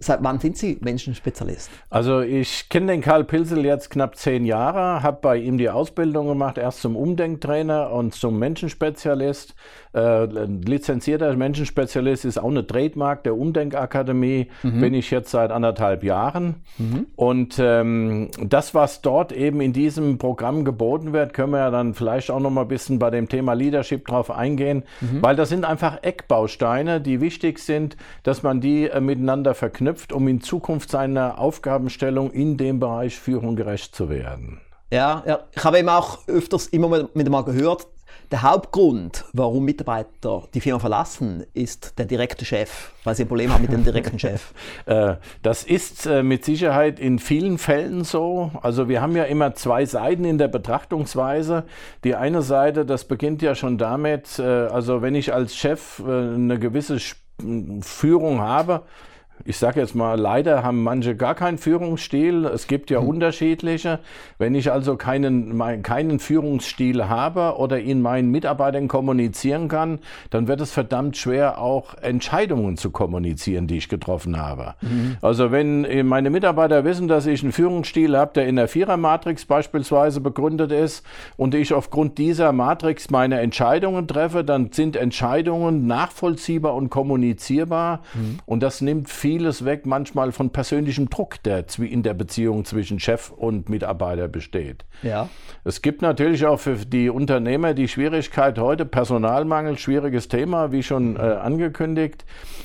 Seit 0.00 0.20
wann 0.24 0.40
sind 0.40 0.58
Sie 0.58 0.78
Menschenspezialist? 0.80 1.70
Also 1.90 2.20
ich 2.20 2.68
kenne 2.68 2.90
den 2.90 3.02
Karl 3.02 3.22
Pilsel 3.22 3.64
jetzt 3.64 3.88
knapp 3.88 4.16
zehn 4.16 4.44
Jahre, 4.44 5.04
habe 5.04 5.18
bei 5.22 5.36
ihm 5.36 5.58
die 5.58 5.70
Ausbildung 5.70 6.26
gemacht, 6.26 6.58
erst 6.58 6.80
zum 6.80 6.96
Umdenktrainer 6.96 7.92
und 7.92 8.12
zum 8.12 8.36
Menschenspezialist. 8.40 9.54
Äh, 9.96 10.26
lizenzierter 10.26 11.34
Menschenspezialist 11.36 12.26
ist 12.26 12.36
auch 12.36 12.50
eine 12.50 12.66
Trademark 12.66 13.24
der 13.24 13.34
Umdenkakademie, 13.34 14.48
mhm. 14.62 14.80
bin 14.80 14.92
ich 14.92 15.10
jetzt 15.10 15.30
seit 15.30 15.50
anderthalb 15.50 16.04
Jahren. 16.04 16.56
Mhm. 16.76 17.06
Und 17.16 17.56
ähm, 17.58 18.28
das, 18.38 18.74
was 18.74 19.00
dort 19.00 19.32
eben 19.32 19.62
in 19.62 19.72
diesem 19.72 20.18
Programm 20.18 20.66
geboten 20.66 21.14
wird, 21.14 21.32
können 21.32 21.52
wir 21.52 21.60
ja 21.60 21.70
dann 21.70 21.94
vielleicht 21.94 22.30
auch 22.30 22.40
noch 22.40 22.50
mal 22.50 22.62
ein 22.62 22.68
bisschen 22.68 22.98
bei 22.98 23.08
dem 23.08 23.30
Thema 23.30 23.54
Leadership 23.54 24.06
drauf 24.06 24.30
eingehen, 24.30 24.82
mhm. 25.00 25.22
weil 25.22 25.34
das 25.34 25.48
sind 25.48 25.64
einfach 25.64 26.02
Eckbausteine, 26.02 27.00
die 27.00 27.22
wichtig 27.22 27.58
sind, 27.58 27.96
dass 28.22 28.42
man 28.42 28.60
die 28.60 28.90
äh, 28.90 29.00
miteinander 29.00 29.54
verknüpft 29.54 30.12
um 30.12 30.28
in 30.28 30.42
Zukunft 30.42 30.90
seiner 30.90 31.38
Aufgabenstellung 31.38 32.32
in 32.32 32.58
dem 32.58 32.80
Bereich 32.80 33.18
Führung 33.18 33.56
gerecht 33.56 33.94
zu 33.94 34.10
werden. 34.10 34.60
Ja, 34.92 35.22
ja. 35.26 35.40
ich 35.52 35.64
habe 35.64 35.78
eben 35.78 35.88
auch 35.88 36.28
öfters 36.28 36.66
immer 36.66 37.08
mit 37.14 37.28
mal 37.30 37.44
gehört, 37.44 37.86
der 38.30 38.42
Hauptgrund, 38.42 39.24
warum 39.32 39.64
Mitarbeiter 39.64 40.44
die 40.54 40.60
Firma 40.60 40.78
verlassen, 40.78 41.44
ist 41.54 41.98
der 41.98 42.06
direkte 42.06 42.44
Chef, 42.44 42.90
weil 43.04 43.14
sie 43.14 43.24
ein 43.24 43.28
Problem 43.28 43.52
haben 43.52 43.62
mit 43.62 43.72
dem 43.72 43.84
direkten 43.84 44.18
Chef. 44.18 44.52
Äh, 44.86 45.16
das 45.42 45.64
ist 45.64 46.06
äh, 46.06 46.22
mit 46.22 46.44
Sicherheit 46.44 47.00
in 47.00 47.18
vielen 47.18 47.58
Fällen 47.58 48.04
so. 48.04 48.52
Also 48.62 48.88
wir 48.88 49.00
haben 49.00 49.16
ja 49.16 49.24
immer 49.24 49.54
zwei 49.54 49.84
Seiten 49.84 50.24
in 50.24 50.38
der 50.38 50.48
Betrachtungsweise. 50.48 51.64
Die 52.04 52.14
eine 52.14 52.42
Seite, 52.42 52.84
das 52.86 53.04
beginnt 53.04 53.42
ja 53.42 53.54
schon 53.54 53.78
damit, 53.78 54.38
äh, 54.38 54.42
also 54.42 55.02
wenn 55.02 55.14
ich 55.14 55.32
als 55.32 55.56
Chef 55.56 56.00
eine 56.06 56.58
gewisse 56.58 56.98
Führung 57.80 58.40
habe, 58.40 58.82
ich 59.46 59.58
sage 59.58 59.80
jetzt 59.80 59.94
mal, 59.94 60.18
leider 60.18 60.62
haben 60.64 60.82
manche 60.82 61.14
gar 61.14 61.34
keinen 61.34 61.58
Führungsstil. 61.58 62.44
Es 62.46 62.66
gibt 62.66 62.90
ja 62.90 63.00
hm. 63.00 63.08
unterschiedliche. 63.08 64.00
Wenn 64.38 64.54
ich 64.54 64.72
also 64.72 64.96
keinen, 64.96 65.56
mein, 65.56 65.82
keinen 65.82 66.18
Führungsstil 66.18 67.08
habe 67.08 67.56
oder 67.56 67.78
ihn 67.78 68.02
meinen 68.02 68.30
Mitarbeitern 68.30 68.88
kommunizieren 68.88 69.68
kann, 69.68 70.00
dann 70.30 70.48
wird 70.48 70.60
es 70.60 70.72
verdammt 70.72 71.16
schwer, 71.16 71.60
auch 71.60 71.94
Entscheidungen 71.94 72.76
zu 72.76 72.90
kommunizieren, 72.90 73.68
die 73.68 73.76
ich 73.76 73.88
getroffen 73.88 74.36
habe. 74.36 74.74
Mhm. 74.80 75.16
Also 75.22 75.52
wenn 75.52 76.06
meine 76.06 76.30
Mitarbeiter 76.30 76.84
wissen, 76.84 77.06
dass 77.06 77.26
ich 77.26 77.42
einen 77.42 77.52
Führungsstil 77.52 78.16
habe, 78.16 78.32
der 78.34 78.48
in 78.48 78.56
der 78.56 78.68
Vierermatrix 78.68 79.44
beispielsweise 79.44 80.20
begründet 80.20 80.72
ist 80.72 81.06
und 81.36 81.54
ich 81.54 81.72
aufgrund 81.72 82.18
dieser 82.18 82.52
Matrix 82.52 83.10
meine 83.10 83.40
Entscheidungen 83.40 84.08
treffe, 84.08 84.42
dann 84.42 84.72
sind 84.72 84.96
Entscheidungen 84.96 85.86
nachvollziehbar 85.86 86.74
und 86.74 86.90
kommunizierbar. 86.90 88.00
Mhm. 88.14 88.38
Und 88.44 88.62
das 88.62 88.80
nimmt 88.80 89.08
viel 89.08 89.35
vieles 89.36 89.66
weg, 89.66 89.84
manchmal 89.84 90.32
von 90.32 90.48
persönlichem 90.48 91.10
Druck, 91.10 91.42
der 91.42 91.64
in 91.78 92.02
der 92.02 92.14
Beziehung 92.14 92.64
zwischen 92.64 92.98
Chef 92.98 93.30
und 93.30 93.68
Mitarbeiter 93.68 94.28
besteht. 94.28 94.86
Ja. 95.02 95.28
Es 95.62 95.82
gibt 95.82 96.00
natürlich 96.00 96.46
auch 96.46 96.58
für 96.58 96.76
die 96.76 97.10
Unternehmer 97.10 97.74
die 97.74 97.86
Schwierigkeit 97.86 98.58
heute, 98.58 98.86
Personalmangel, 98.86 99.76
schwieriges 99.76 100.28
Thema, 100.28 100.72
wie 100.72 100.82
schon 100.82 101.16
äh, 101.16 101.20
angekündigt. 101.20 102.24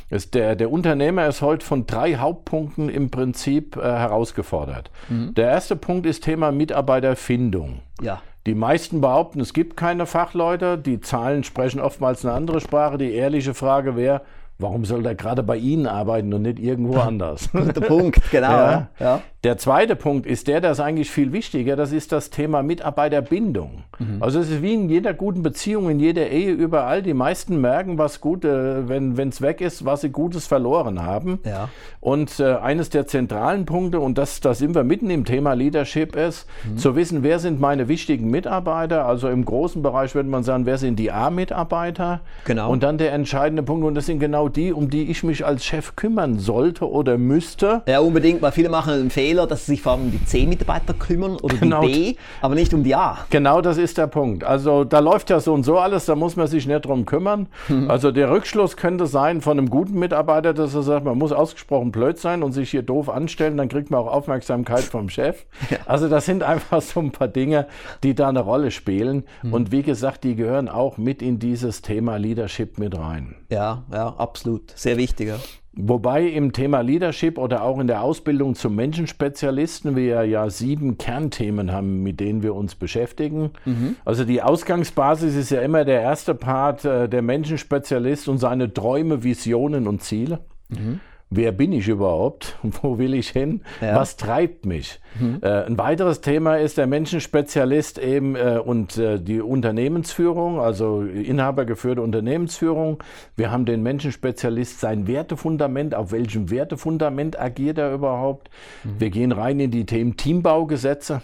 Ist 0.09 0.33
der, 0.33 0.55
der 0.55 0.71
Unternehmer 0.71 1.27
ist 1.27 1.41
heute 1.41 1.65
von 1.65 1.85
drei 1.87 2.15
Hauptpunkten 2.15 2.87
im 2.87 3.11
Prinzip 3.11 3.75
äh, 3.75 3.81
herausgefordert. 3.81 4.91
Mhm. 5.09 5.33
Der 5.33 5.49
erste 5.49 5.75
Punkt 5.75 6.05
ist 6.05 6.23
Thema 6.23 6.53
Mitarbeiterfindung. 6.53 7.79
Ja. 8.01 8.21
Die 8.47 8.55
meisten 8.55 9.01
behaupten, 9.01 9.41
es 9.41 9.53
gibt 9.53 9.75
keine 9.75 10.05
Fachleute. 10.05 10.77
Die 10.77 11.01
Zahlen 11.01 11.43
sprechen 11.43 11.81
oftmals 11.81 12.25
eine 12.25 12.33
andere 12.33 12.61
Sprache. 12.61 12.97
Die 12.97 13.11
ehrliche 13.11 13.53
Frage 13.53 13.97
wäre, 13.97 14.21
warum 14.61 14.85
soll 14.85 15.03
der 15.03 15.15
gerade 15.15 15.43
bei 15.43 15.57
Ihnen 15.57 15.87
arbeiten 15.87 16.33
und 16.33 16.43
nicht 16.43 16.59
irgendwo 16.59 16.99
anders? 16.99 17.49
Guter 17.51 17.81
Punkt, 17.81 18.31
genau. 18.31 18.51
Ja. 18.51 18.89
Ja. 18.99 19.21
Der 19.43 19.57
zweite 19.57 19.95
Punkt 19.95 20.27
ist 20.27 20.47
der, 20.47 20.61
der 20.61 20.71
ist 20.71 20.79
eigentlich 20.79 21.09
viel 21.09 21.33
wichtiger, 21.33 21.75
das 21.75 21.91
ist 21.91 22.11
das 22.11 22.29
Thema 22.29 22.61
Mitarbeiterbindung. 22.61 23.81
Mhm. 23.97 24.17
Also 24.19 24.39
es 24.39 24.51
ist 24.51 24.61
wie 24.61 24.75
in 24.75 24.87
jeder 24.87 25.15
guten 25.15 25.41
Beziehung, 25.41 25.89
in 25.89 25.99
jeder 25.99 26.29
Ehe, 26.29 26.51
überall. 26.51 27.01
Die 27.01 27.15
meisten 27.15 27.59
merken, 27.59 27.97
was 27.97 28.21
gut, 28.21 28.45
äh, 28.45 28.87
wenn 28.87 29.17
es 29.17 29.41
weg 29.41 29.59
ist, 29.59 29.83
was 29.83 30.01
sie 30.01 30.09
Gutes 30.09 30.45
verloren 30.45 31.01
haben. 31.01 31.39
Ja. 31.43 31.69
Und 32.01 32.39
äh, 32.39 32.53
eines 32.53 32.91
der 32.91 33.07
zentralen 33.07 33.65
Punkte, 33.65 33.99
und 33.99 34.19
das, 34.19 34.41
da 34.41 34.53
sind 34.53 34.75
wir 34.75 34.83
mitten 34.83 35.09
im 35.09 35.25
Thema 35.25 35.53
Leadership, 35.53 36.15
ist 36.15 36.47
mhm. 36.63 36.77
zu 36.77 36.95
wissen, 36.95 37.23
wer 37.23 37.39
sind 37.39 37.59
meine 37.59 37.87
wichtigen 37.87 38.29
Mitarbeiter. 38.29 39.07
Also 39.07 39.27
im 39.27 39.43
großen 39.43 39.81
Bereich 39.81 40.13
würde 40.13 40.29
man 40.29 40.43
sagen, 40.43 40.67
wer 40.67 40.77
sind 40.77 40.99
die 40.99 41.11
A-Mitarbeiter. 41.11 42.21
Genau. 42.45 42.71
Und 42.71 42.83
dann 42.83 42.99
der 42.99 43.11
entscheidende 43.13 43.63
Punkt, 43.63 43.87
und 43.87 43.95
das 43.95 44.05
sind 44.05 44.19
genau 44.19 44.49
die, 44.49 44.71
um 44.71 44.91
die 44.91 45.09
ich 45.09 45.23
mich 45.23 45.43
als 45.47 45.65
Chef 45.65 45.95
kümmern 45.95 46.37
sollte 46.37 46.87
oder 46.87 47.17
müsste. 47.17 47.81
Ja, 47.87 48.01
unbedingt, 48.01 48.43
weil 48.43 48.51
viele 48.51 48.69
machen 48.69 48.93
einen 48.93 49.09
Fehler 49.09 49.30
Fehler, 49.31 49.47
dass 49.47 49.65
sie 49.65 49.73
sich 49.73 49.81
vor 49.81 49.93
allem 49.93 50.01
um 50.01 50.11
die 50.11 50.25
C-Mitarbeiter 50.25 50.93
kümmern 50.93 51.37
oder 51.37 51.55
genau. 51.55 51.85
die 51.85 52.13
B, 52.13 52.15
aber 52.41 52.53
nicht 52.53 52.73
um 52.73 52.83
die 52.83 52.95
A. 52.95 53.19
Genau, 53.29 53.61
das 53.61 53.77
ist 53.77 53.97
der 53.97 54.07
Punkt. 54.07 54.43
Also 54.43 54.83
da 54.83 54.99
läuft 54.99 55.29
ja 55.29 55.39
so 55.39 55.53
und 55.53 55.63
so 55.63 55.77
alles, 55.77 56.05
da 56.05 56.15
muss 56.15 56.35
man 56.35 56.47
sich 56.47 56.67
nicht 56.67 56.81
drum 56.81 57.05
kümmern. 57.05 57.47
Mhm. 57.69 57.89
Also 57.89 58.11
der 58.11 58.29
Rückschluss 58.29 58.75
könnte 58.75 59.07
sein 59.07 59.39
von 59.39 59.57
einem 59.57 59.69
guten 59.69 59.97
Mitarbeiter, 59.97 60.53
dass 60.53 60.75
er 60.75 60.83
sagt, 60.83 61.05
man 61.05 61.17
muss 61.17 61.31
ausgesprochen 61.31 61.93
blöd 61.93 62.17
sein 62.17 62.43
und 62.43 62.51
sich 62.51 62.71
hier 62.71 62.81
doof 62.81 63.07
anstellen, 63.07 63.55
dann 63.55 63.69
kriegt 63.69 63.89
man 63.89 64.01
auch 64.01 64.11
Aufmerksamkeit 64.11 64.83
vom 64.83 65.09
Chef. 65.09 65.45
Ja. 65.69 65.77
Also 65.85 66.09
das 66.09 66.25
sind 66.25 66.43
einfach 66.43 66.81
so 66.81 66.99
ein 66.99 67.11
paar 67.11 67.29
Dinge, 67.29 67.67
die 68.03 68.13
da 68.13 68.27
eine 68.27 68.41
Rolle 68.41 68.71
spielen. 68.71 69.23
Mhm. 69.41 69.53
Und 69.53 69.71
wie 69.71 69.83
gesagt, 69.83 70.25
die 70.25 70.35
gehören 70.35 70.67
auch 70.67 70.97
mit 70.97 71.21
in 71.21 71.39
dieses 71.39 71.81
Thema 71.81 72.17
Leadership 72.17 72.77
mit 72.77 72.97
rein. 72.97 73.35
Ja, 73.49 73.83
ja, 73.93 74.09
absolut. 74.17 74.73
Sehr 74.75 74.97
wichtiger. 74.97 75.39
Wobei 75.73 76.27
im 76.27 76.51
Thema 76.51 76.81
Leadership 76.81 77.37
oder 77.37 77.63
auch 77.63 77.79
in 77.79 77.87
der 77.87 78.01
Ausbildung 78.03 78.55
zum 78.55 78.75
Menschenspezialisten 78.75 79.95
wir 79.95 80.25
ja 80.25 80.49
sieben 80.49 80.97
Kernthemen 80.97 81.71
haben, 81.71 82.03
mit 82.03 82.19
denen 82.19 82.43
wir 82.43 82.55
uns 82.55 82.75
beschäftigen. 82.75 83.51
Mhm. 83.63 83.95
Also 84.03 84.25
die 84.25 84.41
Ausgangsbasis 84.41 85.35
ist 85.35 85.49
ja 85.49 85.61
immer 85.61 85.85
der 85.85 86.01
erste 86.01 86.35
Part, 86.35 86.83
äh, 86.83 87.07
der 87.07 87.21
Menschenspezialist 87.21 88.27
und 88.27 88.37
seine 88.37 88.73
Träume, 88.73 89.23
Visionen 89.23 89.87
und 89.87 90.01
Ziele. 90.01 90.39
Mhm 90.69 90.99
wer 91.31 91.51
bin 91.51 91.71
ich 91.71 91.87
überhaupt? 91.87 92.59
Wo 92.63 92.99
will 92.99 93.15
ich 93.15 93.29
hin? 93.29 93.61
Ja. 93.81 93.95
Was 93.95 94.17
treibt 94.17 94.65
mich? 94.65 94.99
Mhm. 95.19 95.39
Äh, 95.41 95.65
ein 95.65 95.77
weiteres 95.77 96.21
Thema 96.21 96.57
ist 96.57 96.77
der 96.77 96.85
Menschenspezialist 96.85 97.97
eben 97.97 98.35
äh, 98.35 98.59
und 98.63 98.97
äh, 98.97 99.19
die 99.19 99.41
Unternehmensführung, 99.41 100.59
also 100.59 101.01
inhabergeführte 101.01 102.01
Unternehmensführung. 102.01 103.01
Wir 103.35 103.49
haben 103.49 103.65
den 103.65 103.81
Menschenspezialist, 103.81 104.79
sein 104.79 105.07
Wertefundament, 105.07 105.95
auf 105.95 106.11
welchem 106.11 106.51
Wertefundament 106.51 107.39
agiert 107.39 107.77
er 107.77 107.93
überhaupt? 107.93 108.49
Mhm. 108.83 108.99
Wir 108.99 109.09
gehen 109.09 109.31
rein 109.31 109.59
in 109.59 109.71
die 109.71 109.85
Themen 109.85 110.17
Teambaugesetze. 110.17 111.21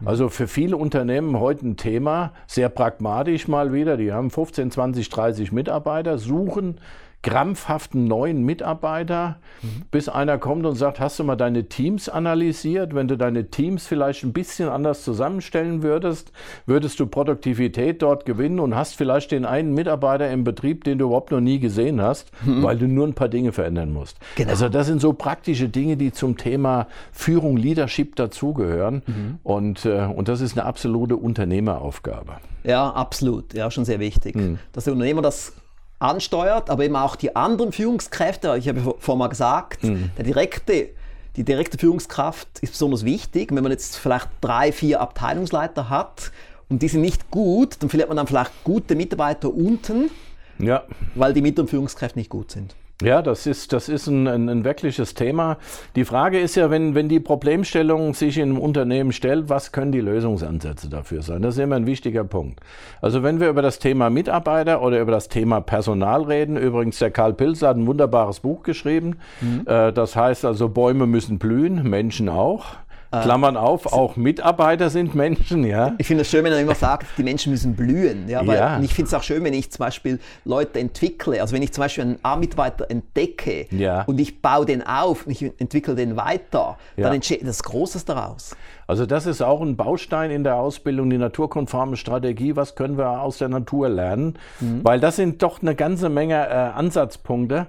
Mhm. 0.00 0.08
Also 0.08 0.28
für 0.28 0.46
viele 0.46 0.76
Unternehmen 0.76 1.38
heute 1.40 1.66
ein 1.66 1.76
Thema, 1.76 2.32
sehr 2.46 2.68
pragmatisch 2.68 3.48
mal 3.48 3.72
wieder. 3.72 3.96
Die 3.96 4.12
haben 4.12 4.30
15, 4.30 4.70
20, 4.70 5.08
30 5.08 5.52
Mitarbeiter, 5.52 6.18
suchen 6.18 6.76
krampfhaften 7.22 8.04
neuen 8.04 8.44
Mitarbeiter, 8.44 9.38
mhm. 9.62 9.82
bis 9.90 10.08
einer 10.08 10.38
kommt 10.38 10.64
und 10.66 10.76
sagt, 10.76 11.00
hast 11.00 11.18
du 11.18 11.24
mal 11.24 11.34
deine 11.34 11.68
Teams 11.68 12.08
analysiert? 12.08 12.94
Wenn 12.94 13.08
du 13.08 13.16
deine 13.16 13.50
Teams 13.50 13.86
vielleicht 13.86 14.22
ein 14.22 14.32
bisschen 14.32 14.68
anders 14.68 15.02
zusammenstellen 15.02 15.82
würdest, 15.82 16.32
würdest 16.66 17.00
du 17.00 17.06
Produktivität 17.06 18.02
dort 18.02 18.24
gewinnen 18.24 18.60
und 18.60 18.76
hast 18.76 18.96
vielleicht 18.96 19.32
den 19.32 19.44
einen 19.44 19.74
Mitarbeiter 19.74 20.30
im 20.30 20.44
Betrieb, 20.44 20.84
den 20.84 20.98
du 20.98 21.06
überhaupt 21.06 21.32
noch 21.32 21.40
nie 21.40 21.58
gesehen 21.58 22.00
hast, 22.00 22.30
mhm. 22.46 22.62
weil 22.62 22.78
du 22.78 22.86
nur 22.86 23.06
ein 23.06 23.14
paar 23.14 23.28
Dinge 23.28 23.52
verändern 23.52 23.92
musst. 23.92 24.18
Genau. 24.36 24.50
Also 24.50 24.68
das 24.68 24.86
sind 24.86 25.00
so 25.00 25.12
praktische 25.12 25.68
Dinge, 25.68 25.96
die 25.96 26.12
zum 26.12 26.36
Thema 26.36 26.86
Führung, 27.10 27.56
Leadership 27.56 28.14
dazugehören. 28.14 29.02
Mhm. 29.06 29.38
Und, 29.42 29.84
äh, 29.84 30.04
und 30.04 30.28
das 30.28 30.40
ist 30.40 30.56
eine 30.56 30.66
absolute 30.66 31.16
Unternehmeraufgabe. 31.16 32.36
Ja, 32.62 32.90
absolut. 32.90 33.54
Ja, 33.54 33.70
schon 33.72 33.84
sehr 33.84 33.98
wichtig. 33.98 34.36
Mhm. 34.36 34.58
Dass 34.72 34.84
der 34.84 34.92
Unternehmer 34.92 35.22
das 35.22 35.52
ansteuert, 35.98 36.70
aber 36.70 36.84
eben 36.84 36.96
auch 36.96 37.16
die 37.16 37.34
anderen 37.34 37.72
Führungskräfte. 37.72 38.56
Ich 38.58 38.68
habe 38.68 38.80
vorhin 38.98 39.18
mal 39.18 39.28
gesagt, 39.28 39.84
mhm. 39.84 40.10
der 40.16 40.24
direkte, 40.24 40.90
die 41.36 41.44
direkte 41.44 41.78
Führungskraft 41.78 42.48
ist 42.60 42.72
besonders 42.72 43.04
wichtig. 43.04 43.50
Wenn 43.52 43.62
man 43.62 43.72
jetzt 43.72 43.96
vielleicht 43.96 44.28
drei, 44.40 44.72
vier 44.72 45.00
Abteilungsleiter 45.00 45.88
hat 45.90 46.32
und 46.68 46.82
die 46.82 46.88
sind 46.88 47.00
nicht 47.00 47.30
gut, 47.30 47.76
dann 47.80 47.88
verliert 47.88 48.08
man 48.08 48.16
dann 48.16 48.26
vielleicht 48.26 48.52
gute 48.64 48.94
Mitarbeiter 48.94 49.52
unten, 49.52 50.10
ja. 50.58 50.84
weil 51.14 51.32
die 51.32 51.42
mittleren 51.42 51.68
Führungskräfte 51.68 52.18
nicht 52.18 52.30
gut 52.30 52.50
sind. 52.50 52.74
Ja, 53.00 53.22
das 53.22 53.46
ist, 53.46 53.72
das 53.72 53.88
ist 53.88 54.08
ein, 54.08 54.26
ein, 54.26 54.48
ein, 54.48 54.64
wirkliches 54.64 55.14
Thema. 55.14 55.58
Die 55.94 56.04
Frage 56.04 56.40
ist 56.40 56.56
ja, 56.56 56.68
wenn, 56.68 56.96
wenn 56.96 57.08
die 57.08 57.20
Problemstellung 57.20 58.12
sich 58.12 58.38
in 58.38 58.50
einem 58.50 58.58
Unternehmen 58.58 59.12
stellt, 59.12 59.48
was 59.48 59.70
können 59.70 59.92
die 59.92 60.00
Lösungsansätze 60.00 60.88
dafür 60.88 61.22
sein? 61.22 61.42
Das 61.42 61.56
ist 61.56 61.62
immer 61.62 61.76
ein 61.76 61.86
wichtiger 61.86 62.24
Punkt. 62.24 62.58
Also 63.00 63.22
wenn 63.22 63.38
wir 63.38 63.50
über 63.50 63.62
das 63.62 63.78
Thema 63.78 64.10
Mitarbeiter 64.10 64.82
oder 64.82 65.00
über 65.00 65.12
das 65.12 65.28
Thema 65.28 65.60
Personal 65.60 66.22
reden, 66.22 66.56
übrigens 66.56 66.98
der 66.98 67.12
Karl 67.12 67.34
Pilz 67.34 67.62
hat 67.62 67.76
ein 67.76 67.86
wunderbares 67.86 68.40
Buch 68.40 68.64
geschrieben. 68.64 69.18
Mhm. 69.40 69.62
Äh, 69.66 69.92
das 69.92 70.16
heißt 70.16 70.44
also, 70.44 70.68
Bäume 70.68 71.06
müssen 71.06 71.38
blühen, 71.38 71.88
Menschen 71.88 72.28
auch. 72.28 72.64
Äh, 73.10 73.22
Klammern 73.22 73.56
auf, 73.56 73.86
auch 73.86 74.16
Mitarbeiter 74.16 74.90
sind 74.90 75.14
Menschen, 75.14 75.64
ja. 75.64 75.94
Ich 75.98 76.06
finde 76.06 76.22
es 76.22 76.30
schön, 76.30 76.44
wenn 76.44 76.52
er 76.52 76.60
immer 76.60 76.74
sagt, 76.74 77.06
die 77.16 77.22
Menschen 77.22 77.52
müssen 77.52 77.74
blühen. 77.74 78.28
Ja, 78.28 78.46
weil, 78.46 78.58
ja. 78.58 78.76
Und 78.76 78.84
ich 78.84 78.92
finde 78.92 79.08
es 79.08 79.14
auch 79.14 79.22
schön, 79.22 79.42
wenn 79.44 79.54
ich 79.54 79.70
zum 79.70 79.78
Beispiel 79.78 80.20
Leute 80.44 80.78
entwickle, 80.78 81.40
also 81.40 81.54
wenn 81.54 81.62
ich 81.62 81.72
zum 81.72 81.82
Beispiel 81.82 82.04
einen 82.04 82.18
A-Mitarbeiter 82.22 82.90
entdecke 82.90 83.66
ja. 83.70 84.02
und 84.02 84.20
ich 84.20 84.42
baue 84.42 84.66
den 84.66 84.86
auf 84.86 85.26
und 85.26 85.32
ich 85.32 85.42
entwickle 85.58 85.94
den 85.94 86.16
weiter, 86.16 86.76
dann 86.96 87.14
entsteht 87.14 87.40
etwas 87.40 87.62
Großes 87.62 88.04
daraus. 88.04 88.54
Also 88.88 89.04
das 89.04 89.26
ist 89.26 89.42
auch 89.42 89.60
ein 89.60 89.76
Baustein 89.76 90.30
in 90.30 90.44
der 90.44 90.56
Ausbildung, 90.56 91.10
die 91.10 91.18
naturkonforme 91.18 91.98
Strategie. 91.98 92.56
Was 92.56 92.74
können 92.74 92.96
wir 92.96 93.20
aus 93.20 93.36
der 93.36 93.50
Natur 93.50 93.90
lernen? 93.90 94.38
Mhm. 94.60 94.80
Weil 94.82 94.98
das 94.98 95.16
sind 95.16 95.42
doch 95.42 95.60
eine 95.60 95.74
ganze 95.74 96.08
Menge 96.08 96.36
äh, 96.36 96.52
Ansatzpunkte, 96.52 97.66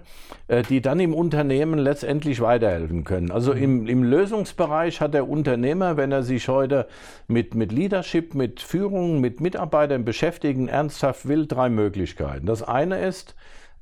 äh, 0.48 0.64
die 0.64 0.82
dann 0.82 1.02
im 1.02 1.14
Unternehmen 1.14 1.78
letztendlich 1.78 2.40
weiterhelfen 2.40 3.04
können. 3.04 3.32
Also 3.32 3.54
mhm. 3.54 3.62
im, 3.62 3.88
im 3.88 4.04
Lösungsbereich 4.06 5.02
hat 5.02 5.14
der 5.14 5.28
Unternehmer, 5.28 5.98
wenn 5.98 6.14
er 6.14 6.24
sich 6.24 6.48
heute 6.48 6.88
mit, 7.28 7.54
mit 7.54 7.74
Leadership, 7.74 8.34
mit 8.34 8.62
Führung, 8.62 9.20
mit 9.20 9.42
Mitarbeitern 9.42 10.06
beschäftigen, 10.06 10.70
ernsthaft 10.70 11.28
will, 11.28 11.48
drei 11.48 11.68
Möglichkeiten. 11.68 12.46
Das 12.46 12.64
eine 12.64 12.98
ist, 13.06 13.36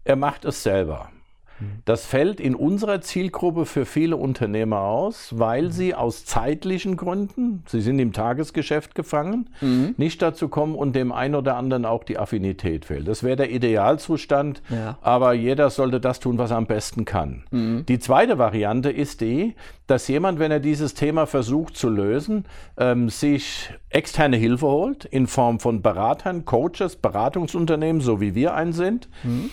er 0.06 0.16
macht 0.16 0.44
es 0.44 0.64
selber. 0.64 1.10
Das 1.86 2.06
fällt 2.06 2.40
in 2.40 2.56
unserer 2.56 3.02
Zielgruppe 3.02 3.66
für 3.66 3.86
viele 3.86 4.18
Unternehmer 4.18 4.82
aus, 4.82 5.34
weil 5.38 5.72
sie 5.72 5.96
aus 5.96 6.26
zeitlichen 6.26 6.98
Gründen, 6.98 7.64
sie 7.68 7.82
sind 7.82 8.00
im 8.00 8.14
Tagesgeschäft 8.14 8.96
gefangen, 8.96 9.50
mhm. 9.62 9.96
nicht 9.98 10.22
dazu 10.22 10.50
kommen 10.50 10.76
und 10.76 10.96
dem 10.96 11.12
einen 11.12 11.36
oder 11.36 11.56
anderen 11.56 11.86
auch 11.86 12.04
die 12.04 12.18
Affinität 12.18 12.86
fehlt. 12.86 13.08
Das 13.08 13.24
wäre 13.24 13.38
der 13.38 13.52
Idealzustand, 13.52 14.62
ja. 14.70 14.98
aber 15.02 15.34
jeder 15.34 15.70
sollte 15.70 16.00
das 16.00 16.20
tun, 16.20 16.38
was 16.38 16.52
er 16.52 16.58
am 16.58 16.68
besten 16.68 17.06
kann. 17.06 17.44
Mhm. 17.52 17.86
Die 17.88 18.00
zweite 18.00 18.38
Variante 18.38 18.92
ist 18.92 19.22
die, 19.22 19.56
dass 19.88 20.08
jemand, 20.08 20.40
wenn 20.40 20.52
er 20.52 20.60
dieses 20.60 20.94
Thema 20.94 21.26
versucht 21.26 21.78
zu 21.78 21.90
lösen, 21.90 22.46
ähm, 22.78 23.10
sich 23.10 23.72
externe 23.90 24.38
Hilfe 24.38 24.68
holt 24.68 25.06
in 25.06 25.28
Form 25.28 25.60
von 25.60 25.82
Beratern, 25.82 26.46
Coaches, 26.46 26.98
Beratungsunternehmen, 26.98 28.02
so 28.02 28.20
wie 28.20 28.36
wir 28.36 28.54
einen 28.54 28.74
sind. 28.74 29.08
Mhm 29.24 29.50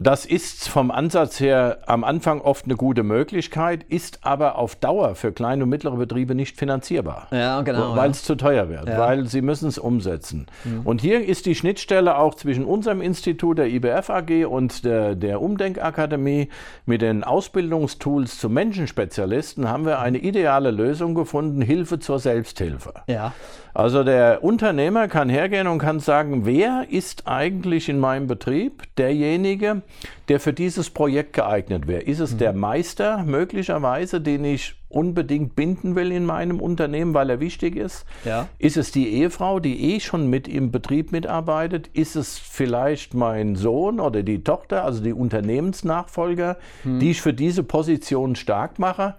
das 0.00 0.24
ist 0.24 0.68
vom 0.68 0.90
Ansatz 0.90 1.38
her 1.38 1.78
am 1.86 2.02
Anfang 2.02 2.40
oft 2.40 2.64
eine 2.64 2.76
gute 2.76 3.02
Möglichkeit, 3.02 3.82
ist 3.84 4.20
aber 4.22 4.56
auf 4.56 4.74
Dauer 4.74 5.14
für 5.14 5.32
kleine 5.32 5.64
und 5.64 5.70
mittlere 5.70 5.96
Betriebe 5.96 6.34
nicht 6.34 6.56
finanzierbar. 6.56 7.28
Ja, 7.30 7.60
genau. 7.60 7.94
Weil 7.94 8.06
ja. 8.06 8.10
es 8.10 8.22
zu 8.22 8.34
teuer 8.34 8.70
wird, 8.70 8.88
ja. 8.88 8.98
weil 8.98 9.26
sie 9.26 9.42
müssen 9.42 9.68
es 9.68 9.78
umsetzen. 9.78 10.46
Mhm. 10.64 10.80
Und 10.84 11.02
hier 11.02 11.24
ist 11.24 11.44
die 11.44 11.54
Schnittstelle 11.54 12.16
auch 12.16 12.34
zwischen 12.34 12.64
unserem 12.64 13.02
Institut, 13.02 13.58
der 13.58 13.66
IBF 13.66 14.08
AG 14.08 14.46
und 14.46 14.84
der, 14.84 15.14
der 15.14 15.42
Umdenkakademie 15.42 16.48
mit 16.86 17.02
den 17.02 17.22
Ausbildungstools 17.22 18.38
zu 18.38 18.48
Menschenspezialisten 18.48 19.68
haben 19.68 19.84
wir 19.84 19.98
eine 19.98 20.18
ideale 20.18 20.70
Lösung 20.70 21.14
gefunden, 21.14 21.60
Hilfe 21.60 21.98
zur 21.98 22.18
Selbsthilfe. 22.18 22.94
Ja. 23.08 23.34
Also 23.74 24.04
der 24.04 24.44
Unternehmer 24.44 25.08
kann 25.08 25.28
hergehen 25.28 25.66
und 25.66 25.78
kann 25.78 25.98
sagen, 25.98 26.44
wer 26.44 26.86
ist 26.90 27.26
eigentlich 27.26 27.88
in 27.88 27.98
meinem 27.98 28.26
Betrieb 28.26 28.82
derjenige, 28.98 29.82
der, 30.28 30.40
für 30.40 30.52
dieses 30.52 30.90
Projekt 30.90 31.32
geeignet 31.32 31.86
wäre? 31.86 32.02
Ist 32.02 32.20
es 32.20 32.34
mhm. 32.34 32.38
der 32.38 32.52
Meister 32.52 33.24
möglicherweise, 33.24 34.20
den 34.20 34.44
ich 34.44 34.74
unbedingt 34.90 35.56
binden 35.56 35.96
will 35.96 36.12
in 36.12 36.26
meinem 36.26 36.60
Unternehmen, 36.60 37.14
weil 37.14 37.30
er 37.30 37.40
wichtig 37.40 37.76
ist? 37.76 38.04
Ja. 38.26 38.48
Ist 38.58 38.76
es 38.76 38.92
die 38.92 39.08
Ehefrau, 39.08 39.58
die 39.58 39.94
eh 39.94 40.00
schon 40.00 40.28
mit 40.28 40.48
im 40.48 40.70
Betrieb 40.70 41.10
mitarbeitet? 41.10 41.88
Ist 41.94 42.14
es 42.14 42.38
vielleicht 42.38 43.14
mein 43.14 43.56
Sohn 43.56 44.00
oder 44.00 44.22
die 44.22 44.44
Tochter, 44.44 44.84
also 44.84 45.02
die 45.02 45.14
Unternehmensnachfolger, 45.14 46.58
mhm. 46.84 46.98
die 46.98 47.12
ich 47.12 47.22
für 47.22 47.32
diese 47.32 47.62
Position 47.62 48.36
stark 48.36 48.78
mache? 48.78 49.14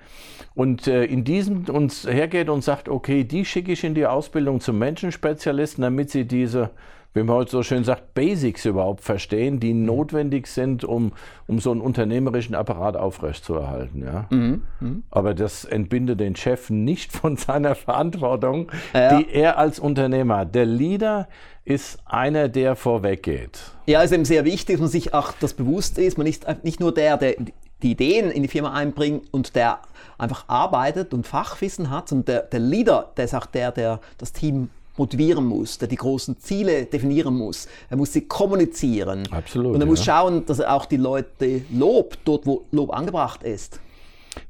Und 0.56 0.88
äh, 0.88 1.06
in 1.06 1.24
diesem 1.24 1.66
uns 1.66 2.08
hergeht 2.08 2.50
und 2.50 2.64
sagt, 2.64 2.90
okay, 2.90 3.24
die 3.24 3.46
schicke 3.46 3.72
ich 3.72 3.84
in 3.84 3.96
die 3.96 4.06
Ausbildung 4.06 4.60
zum 4.60 4.78
Menschenspezialisten, 4.78 5.82
damit 5.82 6.12
sie 6.12 6.26
diese 6.26 6.72
wie 7.14 7.22
man 7.22 7.36
heute 7.36 7.52
so 7.52 7.64
schön 7.64 7.84
sagt, 7.84 8.14
Basics 8.16 8.66
überhaupt 8.66 9.04
verstehen, 9.04 9.60
die 9.60 9.74
mhm. 9.74 9.86
notwendig 9.86 10.48
sind, 10.48 10.84
um, 10.84 11.14
um 11.48 11.60
so 11.60 11.72
einen 11.72 11.82
unternehmerischen 11.82 12.56
Apparat 12.56 12.98
aufrechtzuerhalten. 12.98 14.04
Ja? 14.04 14.26
Mhm. 14.32 14.64
Mhm. 14.80 15.04
Aber 15.12 15.34
das 15.34 15.66
entbindet 15.66 16.20
den 16.20 16.36
Chef 16.36 16.70
nicht 16.70 17.12
von 17.14 17.38
seiner 17.38 17.76
Verantwortung, 17.76 18.72
ja. 18.94 19.18
die 19.18 19.30
er 19.32 19.58
als 19.58 19.80
Unternehmer 19.80 20.38
hat. 20.38 20.56
Der 20.56 20.66
Leader 20.66 21.28
ist 21.66 22.00
einer, 22.06 22.50
der 22.50 22.76
vorweggeht. 22.76 23.60
Ja, 23.86 24.02
ist 24.02 24.12
eben 24.12 24.26
sehr 24.26 24.44
wichtig, 24.44 24.76
dass 24.76 24.82
man 24.82 24.90
sich 24.90 25.14
auch 25.14 25.34
das 25.40 25.54
bewusst 25.54 25.98
ist. 25.98 26.18
Man 26.18 26.28
ist 26.28 26.46
nicht 26.64 26.80
nur 26.80 26.94
der, 26.94 27.18
der 27.18 27.36
die 27.84 27.92
Ideen 27.92 28.32
in 28.32 28.42
die 28.42 28.48
Firma 28.48 28.74
einbringt 28.74 29.26
und 29.32 29.56
der 29.56 29.80
einfach 30.18 30.46
arbeitet 30.48 31.14
und 31.14 31.28
Fachwissen 31.28 31.90
hat, 31.90 32.10
sondern 32.10 32.26
der, 32.26 32.42
der 32.44 32.60
Leader, 32.60 33.12
der 33.18 33.26
ist 33.26 33.36
auch 33.36 33.46
der, 33.46 33.72
der 33.72 34.00
das 34.18 34.32
Team 34.32 34.70
motivieren 34.96 35.46
muss, 35.46 35.78
der 35.80 35.88
die 35.88 35.96
großen 35.96 36.40
Ziele 36.40 36.86
definieren 36.86 37.36
muss. 37.36 37.68
Er 37.90 37.98
muss 37.98 38.14
sie 38.14 38.22
kommunizieren. 38.22 39.28
Absolut. 39.32 39.74
Und 39.74 39.82
er 39.82 39.86
ja. 39.86 39.90
muss 39.90 40.04
schauen, 40.04 40.46
dass 40.46 40.60
er 40.60 40.74
auch 40.74 40.86
die 40.86 40.98
Leute 40.98 41.62
lobt, 41.72 42.20
dort 42.26 42.46
wo 42.46 42.66
Lob 42.72 42.94
angebracht 42.94 43.44
ist. 43.44 43.80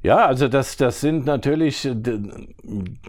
Ja, 0.02 0.26
also 0.26 0.48
das, 0.48 0.76
das 0.76 1.00
sind 1.00 1.26
natürlich 1.26 1.84
äh, 1.84 1.94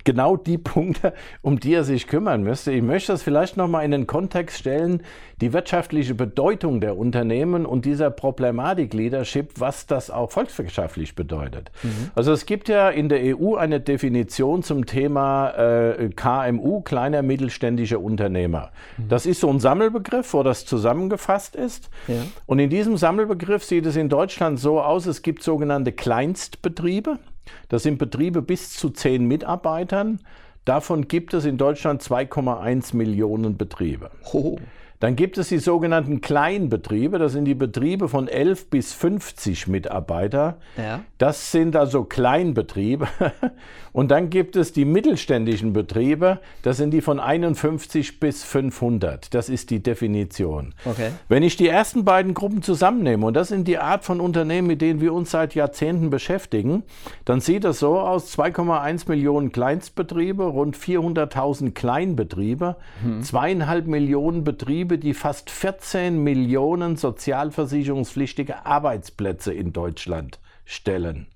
genau 0.04 0.38
die 0.38 0.58
Punkte, 0.66 1.14
um 1.42 1.60
die 1.60 1.74
er 1.74 1.84
sich 1.84 2.08
kümmern 2.08 2.44
müsste. 2.44 2.72
Ich 2.72 2.82
möchte 2.82 3.12
das 3.12 3.24
vielleicht 3.24 3.58
nochmal 3.58 3.86
in 3.86 3.92
den 3.92 4.08
Kontext 4.08 4.58
stellen, 4.58 5.02
die 5.42 5.52
wirtschaftliche 5.52 6.16
Bedeutung 6.16 6.80
der 6.80 6.98
Unternehmen 6.98 7.66
und 7.66 7.84
dieser 7.86 8.10
Problematik 8.10 8.94
Leadership, 8.94 9.52
was 9.58 9.86
das 9.86 10.10
auch 10.10 10.32
volkswirtschaftlich 10.32 11.16
bedeutet. 11.16 11.72
Mhm. 11.84 12.12
Also 12.16 12.32
es 12.32 12.46
gibt 12.46 12.70
ja 12.70 12.90
in 12.90 13.10
der 13.10 13.38
EU 13.38 13.56
eine 13.56 13.82
Definition 13.82 14.64
zum 14.64 14.86
Thema 14.86 15.50
äh, 15.50 16.10
KMU, 16.10 16.82
kleiner 16.82 17.22
mittelständischer 17.22 18.00
Unternehmer. 18.00 18.72
Mhm. 18.98 19.10
Das 19.10 19.26
ist 19.26 19.42
so 19.42 19.50
ein 19.50 19.60
Sammelbegriff, 19.60 20.34
wo 20.34 20.44
das 20.44 20.66
zusammengefasst 20.66 21.56
ist. 21.56 21.90
Ja. 22.08 22.16
Und 22.46 22.60
in 22.60 22.70
diesem 22.70 22.96
Sammelbegriff 22.96 23.64
sieht 23.64 23.86
es 23.86 23.98
in 23.98 24.08
Deutschland 24.08 24.60
so 24.60 24.82
aus, 24.82 25.06
es 25.06 25.22
gibt 25.22 25.44
sogenannte 25.44 25.92
Kleinstbetriebe. 26.66 27.20
Das 27.70 27.84
sind 27.84 27.98
Betriebe 27.98 28.42
bis 28.42 28.74
zu 28.74 28.90
zehn 28.90 29.28
Mitarbeitern. 29.28 30.20
Davon 30.66 31.08
gibt 31.08 31.34
es 31.36 31.46
in 31.46 31.58
Deutschland 31.58 32.02
2,1 32.02 32.96
Millionen 32.96 33.56
Betriebe. 33.56 34.10
Oh. 34.34 34.58
Dann 35.00 35.16
gibt 35.16 35.38
es 35.38 35.50
die 35.50 35.58
sogenannten 35.58 36.22
Kleinbetriebe, 36.22 37.20
das 37.20 37.34
sind 37.34 37.46
die 37.46 37.56
Betriebe 37.56 38.10
von 38.10 38.28
11 38.28 38.70
bis 38.70 38.94
50 38.94 39.68
Mitarbeiter. 39.68 40.58
Ja. 40.78 41.02
Das 41.18 41.52
sind 41.52 41.76
also 41.76 42.04
Kleinbetriebe. 42.04 43.08
Und 43.96 44.12
dann 44.12 44.30
gibt 44.30 44.58
es 44.58 44.74
die 44.74 44.84
mittelständischen 44.84 45.72
Betriebe, 45.72 46.40
das 46.64 46.76
sind 46.76 46.92
die 46.92 47.00
von 47.00 47.18
51 47.18 48.20
bis 48.20 48.44
500. 48.44 49.34
Das 49.34 49.48
ist 49.48 49.70
die 49.70 49.82
Definition. 49.82 50.74
Okay. 50.84 51.12
Wenn 51.30 51.44
ich 51.44 51.56
die 51.56 51.70
ersten 51.70 52.04
beiden 52.04 52.34
Gruppen 52.34 52.62
zusammennehme, 52.62 53.26
und 53.26 53.36
das 53.36 53.48
sind 53.48 53.70
die 53.70 53.78
Art 53.78 54.04
von 54.04 54.20
Unternehmen, 54.20 54.68
mit 54.68 54.82
denen 54.82 55.00
wir 55.00 55.14
uns 55.14 55.32
seit 55.32 55.56
Jahrzehnten 55.56 56.10
beschäftigen, 56.10 56.84
dann 57.24 57.40
sieht 57.40 57.64
das 57.64 57.80
so 57.80 57.98
aus, 57.98 58.38
2,1 58.38 59.08
Millionen 59.08 59.54
Kleinstbetriebe, 59.54 60.44
rund 60.44 60.76
400.000 60.76 61.72
Kleinbetriebe, 61.72 62.76
hm. 63.02 63.24
zweieinhalb 63.24 63.88
Millionen 63.88 64.44
Betriebe, 64.44 64.95
die 64.98 65.14
fast 65.14 65.50
14 65.50 66.24
Millionen 66.24 66.96
sozialversicherungspflichtige 66.96 68.66
Arbeitsplätze 68.66 69.54
in 69.54 69.74
Deutschland 69.74 70.40
stellen. 70.66 71.28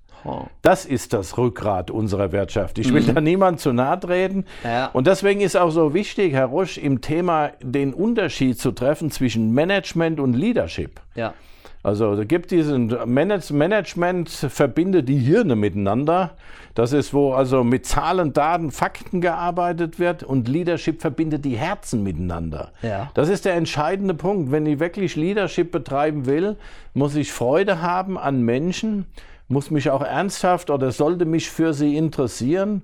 Das 0.62 0.84
ist 0.84 1.12
das 1.12 1.38
Rückgrat 1.38 1.90
unserer 1.90 2.32
Wirtschaft. 2.32 2.78
Ich 2.78 2.92
will 2.92 3.02
mhm. 3.02 3.14
da 3.14 3.20
niemand 3.20 3.60
zu 3.60 3.72
nahe 3.72 3.98
treten. 3.98 4.44
Ja. 4.64 4.90
Und 4.92 5.06
deswegen 5.06 5.40
ist 5.40 5.56
auch 5.56 5.70
so 5.70 5.94
wichtig, 5.94 6.34
Herr 6.34 6.46
Rusch, 6.46 6.78
im 6.78 7.00
Thema 7.00 7.52
den 7.62 7.94
Unterschied 7.94 8.58
zu 8.58 8.72
treffen 8.72 9.10
zwischen 9.10 9.52
Management 9.52 10.20
und 10.20 10.34
Leadership. 10.34 11.00
Ja. 11.14 11.34
Also 11.82 12.12
es 12.12 12.28
gibt 12.28 12.50
diesen 12.50 12.94
Manage 13.06 13.54
Management 13.54 14.28
verbindet 14.28 15.08
die 15.08 15.18
Hirne 15.18 15.56
miteinander. 15.56 16.32
Das 16.74 16.92
ist, 16.92 17.14
wo 17.14 17.32
also 17.32 17.64
mit 17.64 17.86
Zahlen, 17.86 18.32
Daten, 18.32 18.70
Fakten 18.70 19.20
gearbeitet 19.20 19.98
wird 19.98 20.22
und 20.22 20.46
Leadership 20.46 21.00
verbindet 21.00 21.44
die 21.44 21.56
Herzen 21.56 22.02
miteinander. 22.02 22.72
Ja. 22.82 23.10
Das 23.14 23.28
ist 23.28 23.44
der 23.44 23.54
entscheidende 23.54 24.14
Punkt. 24.14 24.52
Wenn 24.52 24.66
ich 24.66 24.78
wirklich 24.78 25.16
Leadership 25.16 25.72
betreiben 25.72 26.26
will, 26.26 26.56
muss 26.92 27.16
ich 27.16 27.32
Freude 27.32 27.80
haben 27.80 28.18
an 28.18 28.42
Menschen, 28.42 29.06
muss 29.50 29.70
mich 29.70 29.90
auch 29.90 30.02
ernsthaft 30.02 30.70
oder 30.70 30.92
sollte 30.92 31.24
mich 31.24 31.50
für 31.50 31.74
sie 31.74 31.96
interessieren, 31.96 32.82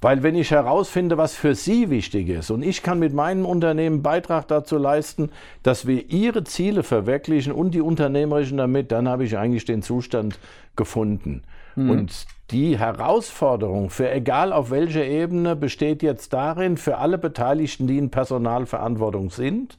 weil 0.00 0.22
wenn 0.22 0.36
ich 0.36 0.52
herausfinde, 0.52 1.18
was 1.18 1.34
für 1.34 1.54
sie 1.54 1.90
wichtig 1.90 2.28
ist 2.28 2.50
und 2.50 2.62
ich 2.62 2.82
kann 2.82 3.00
mit 3.00 3.12
meinem 3.12 3.44
Unternehmen 3.44 4.02
Beitrag 4.02 4.46
dazu 4.46 4.78
leisten, 4.78 5.30
dass 5.64 5.86
wir 5.86 6.10
ihre 6.10 6.44
Ziele 6.44 6.84
verwirklichen 6.84 7.52
und 7.52 7.72
die 7.72 7.80
unternehmerischen 7.80 8.58
damit, 8.58 8.92
dann 8.92 9.08
habe 9.08 9.24
ich 9.24 9.36
eigentlich 9.36 9.64
den 9.64 9.82
Zustand 9.82 10.38
gefunden. 10.76 11.42
Mhm. 11.74 11.90
Und 11.90 12.26
die 12.50 12.78
Herausforderung 12.78 13.90
für 13.90 14.10
egal 14.10 14.52
auf 14.52 14.70
welcher 14.70 15.04
Ebene 15.04 15.56
besteht 15.56 16.02
jetzt 16.02 16.32
darin, 16.32 16.76
für 16.76 16.98
alle 16.98 17.18
Beteiligten, 17.18 17.88
die 17.88 17.98
in 17.98 18.10
Personalverantwortung 18.10 19.30
sind, 19.30 19.78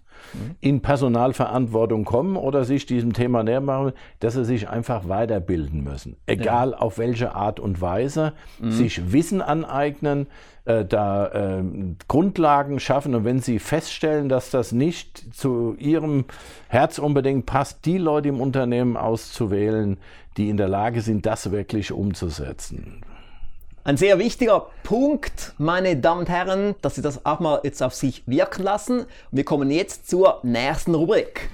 in 0.61 0.81
Personalverantwortung 0.81 2.05
kommen 2.05 2.35
oder 2.35 2.65
sich 2.65 2.85
diesem 2.85 3.13
Thema 3.13 3.43
näher 3.43 3.61
machen, 3.61 3.93
dass 4.19 4.33
sie 4.33 4.45
sich 4.45 4.69
einfach 4.69 5.07
weiterbilden 5.07 5.83
müssen. 5.83 6.17
Egal 6.25 6.71
ja. 6.71 6.77
auf 6.77 6.97
welche 6.97 7.35
Art 7.35 7.59
und 7.59 7.81
Weise, 7.81 8.33
mhm. 8.59 8.71
sich 8.71 9.11
Wissen 9.11 9.41
aneignen, 9.41 10.27
äh, 10.65 10.83
da 10.83 11.59
äh, 11.59 11.63
Grundlagen 12.07 12.79
schaffen 12.79 13.15
und 13.15 13.23
wenn 13.23 13.39
sie 13.39 13.59
feststellen, 13.59 14.29
dass 14.29 14.49
das 14.49 14.71
nicht 14.71 15.35
zu 15.35 15.75
ihrem 15.77 16.25
Herz 16.67 16.99
unbedingt 16.99 17.45
passt, 17.45 17.85
die 17.85 17.97
Leute 17.97 18.29
im 18.29 18.41
Unternehmen 18.41 18.97
auszuwählen, 18.97 19.97
die 20.37 20.49
in 20.49 20.57
der 20.57 20.67
Lage 20.67 21.01
sind, 21.01 21.25
das 21.25 21.51
wirklich 21.51 21.91
umzusetzen. 21.91 23.01
Ein 23.87 23.97
sehr 23.97 24.17
wichtiger 24.17 24.71
Punkt, 24.81 25.53
meine 25.59 25.95
Damen 25.95 26.21
und 26.21 26.29
Herren, 26.29 26.73
dass 26.81 26.95
Sie 26.95 27.03
das 27.03 27.23
auch 27.23 27.39
mal 27.39 27.59
jetzt 27.63 27.83
auf 27.83 27.93
sich 27.93 28.23
wirken 28.25 28.63
lassen. 28.63 29.05
Wir 29.29 29.45
kommen 29.45 29.69
jetzt 29.69 30.09
zur 30.09 30.39
nächsten 30.41 30.95
Rubrik. 30.95 31.51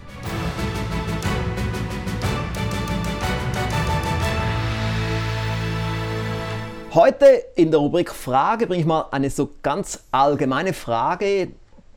Heute 6.94 7.26
in 7.56 7.70
der 7.70 7.82
Rubrik 7.82 8.14
Frage 8.14 8.66
bringe 8.66 8.80
ich 8.80 8.88
mal 8.88 9.08
eine 9.12 9.30
so 9.30 9.50
ganz 9.62 10.06
allgemeine 10.14 10.72
Frage, 10.72 11.50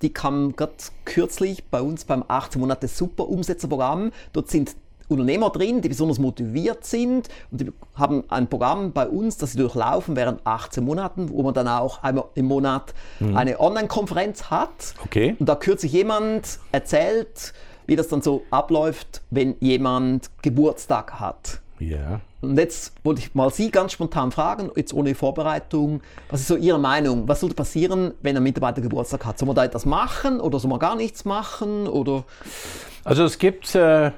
die 0.02 0.12
kam 0.12 0.56
gerade 0.56 0.74
kürzlich 1.04 1.64
bei 1.66 1.80
uns 1.80 2.04
beim 2.04 2.24
18 2.26 2.60
Monate 2.60 2.88
Super 2.88 3.28
Umsetzerprogramm. 3.28 4.10
Dort 4.32 4.50
sind 4.50 4.74
Unternehmer 5.08 5.50
drin, 5.50 5.80
die 5.80 5.88
besonders 5.88 6.18
motiviert 6.18 6.84
sind 6.84 7.28
und 7.50 7.60
die 7.60 7.72
haben 7.94 8.24
ein 8.28 8.48
Programm 8.48 8.92
bei 8.92 9.06
uns, 9.08 9.36
das 9.36 9.52
sie 9.52 9.58
durchlaufen 9.58 10.16
während 10.16 10.46
18 10.46 10.84
Monaten, 10.84 11.30
wo 11.30 11.42
man 11.42 11.54
dann 11.54 11.68
auch 11.68 12.02
einmal 12.02 12.24
im 12.34 12.46
Monat 12.46 12.94
mhm. 13.20 13.36
eine 13.36 13.60
Online-Konferenz 13.60 14.50
hat. 14.50 14.94
Okay. 15.04 15.36
Und 15.38 15.48
da 15.48 15.54
kürzlich 15.54 15.92
jemand 15.92 16.58
erzählt, 16.72 17.52
wie 17.86 17.96
das 17.96 18.08
dann 18.08 18.22
so 18.22 18.42
abläuft, 18.50 19.22
wenn 19.30 19.56
jemand 19.60 20.30
Geburtstag 20.42 21.20
hat. 21.20 21.60
Ja. 21.78 22.20
Und 22.40 22.58
jetzt 22.58 22.92
wollte 23.02 23.20
ich 23.20 23.34
mal 23.34 23.50
Sie 23.50 23.70
ganz 23.70 23.92
spontan 23.92 24.30
fragen, 24.30 24.70
jetzt 24.76 24.92
ohne 24.92 25.14
Vorbereitung, 25.14 26.02
was 26.28 26.40
ist 26.40 26.48
so 26.48 26.56
Ihre 26.56 26.78
Meinung? 26.78 27.26
Was 27.26 27.40
sollte 27.40 27.54
passieren, 27.54 28.12
wenn 28.22 28.36
ein 28.36 28.42
Mitarbeiter 28.42 28.80
Geburtstag 28.80 29.24
hat? 29.24 29.38
Soll 29.38 29.46
man 29.46 29.56
da 29.56 29.64
etwas 29.64 29.86
machen 29.86 30.40
oder 30.40 30.58
soll 30.58 30.70
man 30.70 30.78
gar 30.78 30.96
nichts 30.96 31.24
machen? 31.24 31.86
Oder? 31.86 32.24
Also 33.02 33.24
es 33.24 33.38
gibt 33.38 33.74
äh, 33.74 34.12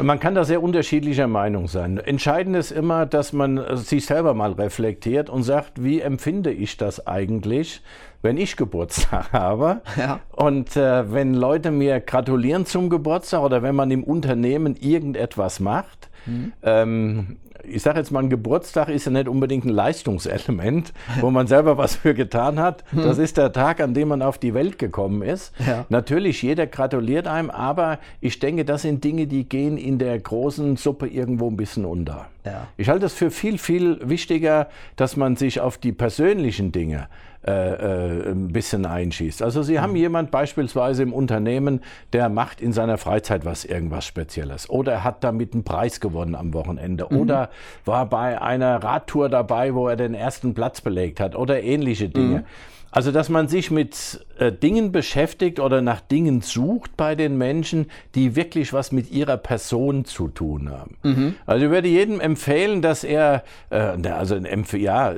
man 0.00 0.18
kann 0.20 0.34
da 0.34 0.44
sehr 0.44 0.62
unterschiedlicher 0.62 1.26
Meinung 1.26 1.68
sein. 1.68 1.98
Entscheidend 1.98 2.56
ist 2.56 2.70
immer, 2.70 3.06
dass 3.06 3.32
man 3.32 3.76
sich 3.76 4.06
selber 4.06 4.34
mal 4.34 4.52
reflektiert 4.52 5.28
und 5.28 5.42
sagt, 5.42 5.82
wie 5.82 6.00
empfinde 6.00 6.50
ich 6.50 6.76
das 6.76 7.06
eigentlich, 7.06 7.82
wenn 8.22 8.38
ich 8.38 8.56
Geburtstag 8.56 9.32
habe? 9.32 9.82
Ja. 9.96 10.20
Und 10.30 10.76
äh, 10.76 11.12
wenn 11.12 11.34
Leute 11.34 11.70
mir 11.70 12.00
gratulieren 12.00 12.64
zum 12.64 12.88
Geburtstag 12.88 13.42
oder 13.42 13.62
wenn 13.62 13.74
man 13.74 13.90
im 13.90 14.04
Unternehmen 14.04 14.76
irgendetwas 14.76 15.60
macht, 15.60 16.08
mhm. 16.26 16.52
ähm, 16.62 17.36
ich 17.64 17.82
sage 17.82 17.98
jetzt 17.98 18.10
mal, 18.10 18.20
ein 18.20 18.30
Geburtstag 18.30 18.88
ist 18.88 19.04
ja 19.04 19.12
nicht 19.12 19.28
unbedingt 19.28 19.64
ein 19.64 19.70
Leistungselement, 19.70 20.92
wo 21.20 21.30
man 21.30 21.46
selber 21.46 21.78
was 21.78 21.96
für 21.96 22.14
getan 22.14 22.58
hat. 22.58 22.84
Das 22.92 23.18
ist 23.18 23.36
der 23.36 23.52
Tag, 23.52 23.80
an 23.80 23.94
dem 23.94 24.08
man 24.08 24.22
auf 24.22 24.38
die 24.38 24.54
Welt 24.54 24.78
gekommen 24.78 25.22
ist. 25.22 25.52
Ja. 25.66 25.86
Natürlich, 25.88 26.42
jeder 26.42 26.66
gratuliert 26.66 27.26
einem, 27.26 27.50
aber 27.50 27.98
ich 28.20 28.38
denke, 28.38 28.64
das 28.64 28.82
sind 28.82 29.04
Dinge, 29.04 29.26
die 29.26 29.48
gehen 29.48 29.76
in 29.76 29.98
der 29.98 30.18
großen 30.18 30.76
Suppe 30.76 31.06
irgendwo 31.06 31.48
ein 31.48 31.56
bisschen 31.56 31.84
unter. 31.84 32.26
Ja. 32.44 32.66
Ich 32.76 32.88
halte 32.88 33.06
es 33.06 33.14
für 33.14 33.30
viel, 33.30 33.58
viel 33.58 33.98
wichtiger, 34.02 34.68
dass 34.96 35.16
man 35.16 35.36
sich 35.36 35.60
auf 35.60 35.78
die 35.78 35.92
persönlichen 35.92 36.72
Dinge 36.72 37.08
äh, 37.44 37.50
äh, 37.50 38.30
ein 38.30 38.52
bisschen 38.52 38.86
einschießt. 38.86 39.42
Also 39.42 39.62
Sie 39.62 39.80
haben 39.80 39.90
mhm. 39.90 39.96
jemand 39.96 40.30
beispielsweise 40.30 41.02
im 41.02 41.12
Unternehmen, 41.12 41.80
der 42.12 42.28
macht 42.28 42.60
in 42.60 42.72
seiner 42.72 42.98
Freizeit 42.98 43.44
was 43.44 43.64
irgendwas 43.64 44.06
Spezielles 44.06 44.70
oder 44.70 44.92
er 44.92 45.04
hat 45.04 45.24
damit 45.24 45.52
einen 45.52 45.64
Preis 45.64 45.98
gewonnen 46.00 46.34
am 46.34 46.54
Wochenende 46.54 47.06
mhm. 47.10 47.18
oder 47.18 47.50
war 47.84 48.06
bei 48.06 48.40
einer 48.40 48.82
Radtour 48.82 49.28
dabei, 49.28 49.74
wo 49.74 49.88
er 49.88 49.96
den 49.96 50.14
ersten 50.14 50.54
Platz 50.54 50.80
belegt 50.80 51.18
hat 51.18 51.34
oder 51.34 51.62
ähnliche 51.62 52.08
Dinge. 52.08 52.38
Mhm. 52.38 52.44
Also, 52.92 53.10
dass 53.10 53.30
man 53.30 53.48
sich 53.48 53.70
mit 53.70 54.24
äh, 54.38 54.52
Dingen 54.52 54.92
beschäftigt 54.92 55.58
oder 55.58 55.80
nach 55.80 56.00
Dingen 56.00 56.42
sucht 56.42 56.96
bei 56.96 57.14
den 57.14 57.38
Menschen, 57.38 57.86
die 58.14 58.36
wirklich 58.36 58.72
was 58.72 58.92
mit 58.92 59.10
ihrer 59.10 59.38
Person 59.38 60.04
zu 60.04 60.28
tun 60.28 60.70
haben. 60.70 60.96
Mhm. 61.02 61.34
Also, 61.46 61.64
ich 61.64 61.70
würde 61.70 61.88
jedem 61.88 62.20
empfehlen, 62.20 62.82
dass 62.82 63.02
er, 63.02 63.44
äh, 63.70 63.76
also, 63.76 64.36
ja, 64.36 65.14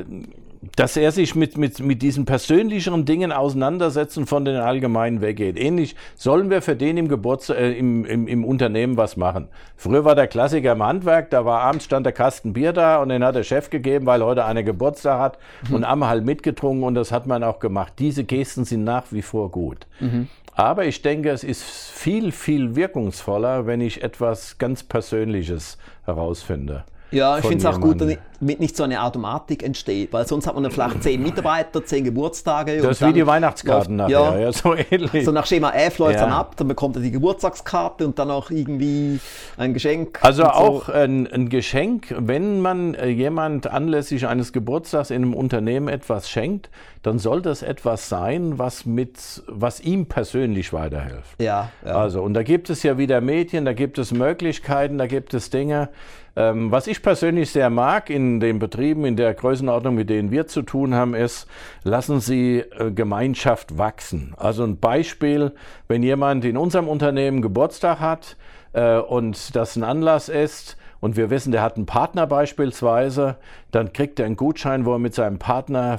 dass 0.77 0.97
er 0.97 1.13
sich 1.13 1.35
mit, 1.35 1.57
mit, 1.57 1.81
mit 1.81 2.03
diesen 2.03 2.25
persönlicheren 2.25 3.05
Dingen 3.05 3.33
auseinandersetzen 3.33 4.27
von 4.27 4.45
den 4.45 4.57
allgemeinen 4.57 5.21
weggeht. 5.21 5.59
Ähnlich 5.59 5.97
sollen 6.17 6.51
wir 6.51 6.63
für 6.63 6.77
den 6.77 6.97
im, 6.97 7.09
Geburtstag, 7.09 7.59
äh, 7.59 7.73
im, 7.73 8.05
im, 8.05 8.27
im 8.27 8.45
Unternehmen 8.45 8.97
was 8.97 9.17
machen. 9.17 9.49
Früher 9.77 10.05
war 10.05 10.15
der 10.15 10.27
Klassiker 10.27 10.73
im 10.73 10.83
Handwerk, 10.83 11.31
da 11.31 11.45
war 11.45 11.61
abends 11.61 11.85
stand 11.85 12.07
der 12.07 12.13
Kasten 12.13 12.53
Bier 12.53 12.73
da 12.73 13.03
und 13.03 13.09
den 13.09 13.25
hat 13.25 13.35
der 13.35 13.43
Chef 13.43 13.71
gegeben, 13.71 14.07
weil 14.07 14.23
heute 14.23 14.45
einer 14.45 14.63
Geburtstag 14.63 15.21
hat 15.21 15.39
mhm. 15.69 15.75
und 15.77 15.89
haben 15.89 16.05
halt 16.05 16.25
mitgetrunken 16.25 16.85
und 16.85 16.95
das 16.95 17.13
hat 17.13 17.27
man 17.27 17.43
auch 17.43 17.59
gemacht. 17.59 17.95
Diese 17.99 18.25
Gesten 18.25 18.65
sind 18.65 18.85
nach 18.85 19.05
wie 19.11 19.23
vor 19.23 19.51
gut. 19.51 19.87
Mhm. 20.01 20.29
Aber 20.57 20.85
ich 20.85 21.03
denke, 21.03 21.31
es 21.31 21.43
ist 21.43 21.65
viel, 21.65 22.31
viel 22.31 22.77
wirkungsvoller, 22.77 23.67
wenn 23.67 23.81
ich 23.81 24.03
etwas 24.03 24.59
ganz 24.59 24.85
Persönliches 24.85 25.79
herausfinde. 26.05 26.85
Ja, 27.15 27.39
ich 27.39 27.45
finde 27.45 27.59
es 27.59 27.67
auch 27.67 27.81
gut, 27.81 28.01
damit 28.01 28.61
nicht 28.61 28.77
so 28.77 28.83
eine 28.83 29.03
Automatik 29.03 29.63
entsteht, 29.63 30.13
weil 30.13 30.27
sonst 30.27 30.47
hat 30.47 30.55
man 30.55 30.65
dann 30.65 30.73
vielleicht 30.73 31.03
zehn 31.03 31.23
Mitarbeiter, 31.23 31.85
zehn 31.85 32.05
Geburtstage. 32.05 32.81
Das 32.83 33.01
ist 33.01 33.07
wie 33.07 33.13
die 33.13 33.27
Weihnachtskarten 33.27 33.97
läuft, 33.97 34.11
nachher, 34.11 34.37
ja, 34.37 34.39
ja, 34.39 34.53
so 34.53 34.75
ähnlich. 34.75 35.25
So 35.25 35.33
nach 35.33 35.47
Schema 35.47 35.71
F 35.71 35.99
läuft 35.99 36.17
ja. 36.17 36.23
dann 36.23 36.33
ab, 36.33 36.55
dann 36.57 36.69
bekommt 36.69 36.97
er 36.97 37.03
die 37.03 37.11
Geburtstagskarte 37.11 38.05
und 38.05 38.19
dann 38.19 38.31
auch 38.31 38.51
irgendwie 38.51 39.21
ein 39.57 39.73
Geschenk. 39.73 40.19
Also 40.23 40.45
auch 40.45 40.87
so. 40.87 40.93
ein, 40.93 41.27
ein, 41.27 41.49
Geschenk, 41.49 42.15
wenn 42.19 42.61
man 42.61 42.95
äh, 42.95 43.09
jemand 43.09 43.67
anlässlich 43.67 44.27
eines 44.27 44.53
Geburtstags 44.53 45.11
in 45.11 45.23
einem 45.23 45.35
Unternehmen 45.35 45.89
etwas 45.89 46.29
schenkt, 46.29 46.69
dann 47.05 47.19
soll 47.19 47.43
das 47.43 47.63
etwas 47.63 48.09
sein, 48.09 48.59
was 48.59 48.87
mit, 48.87 49.43
was 49.47 49.79
ihm 49.81 50.07
persönlich 50.07 50.73
weiterhilft. 50.73 51.41
Ja, 51.41 51.71
ja. 51.85 51.93
Also, 51.93 52.23
und 52.23 52.33
da 52.33 52.43
gibt 52.43 52.71
es 52.71 52.83
ja 52.83 52.97
wieder 52.97 53.21
Medien, 53.21 53.67
da 53.67 53.75
gibt 53.75 53.99
es 53.99 54.11
Möglichkeiten, 54.11 54.97
da 54.97 55.07
gibt 55.07 55.35
es 55.35 55.51
Dinge. 55.51 55.91
Ähm, 56.35 56.73
was 56.73 56.87
ich 56.87 57.03
persönlich 57.03 57.51
sehr 57.51 57.69
mag 57.69 58.09
in 58.09 58.41
den 58.41 58.59
Betrieben, 58.59 59.05
in 59.05 59.17
der 59.17 59.35
Größenordnung, 59.35 59.95
mit 59.95 60.09
denen 60.09 60.31
wir 60.31 60.47
zu 60.47 60.63
tun 60.63 60.95
haben, 60.95 61.15
ist, 61.15 61.47
lassen 61.83 62.21
Sie 62.21 62.61
äh, 62.61 62.91
Gemeinschaft 62.91 63.77
wachsen. 63.77 64.33
Also 64.39 64.65
ein 64.65 64.79
Beispiel, 64.79 65.53
wenn 65.89 66.03
jemand 66.03 66.47
in 66.47 66.57
unserem 66.57 66.89
Unternehmen 66.89 67.43
Geburtstag 67.43 68.01
hat 68.01 68.39
äh, 68.73 68.97
und 68.97 69.55
das 69.55 69.77
ein 69.77 69.85
Anlass 69.85 70.31
ist, 70.31 70.79
und 71.05 71.19
wir 71.19 71.29
wissen, 71.29 71.53
der 71.53 71.61
hat 71.61 71.77
einen 71.77 71.85
Partner 71.85 72.27
beispielsweise, 72.27 73.37
dann 73.71 73.93
kriegt 73.93 74.19
er 74.19 74.25
einen 74.25 74.37
Gutschein, 74.37 74.87
wo 74.87 74.95
er 74.95 74.99
mit 74.99 75.15
seinem 75.15 75.39
Partner 75.39 75.99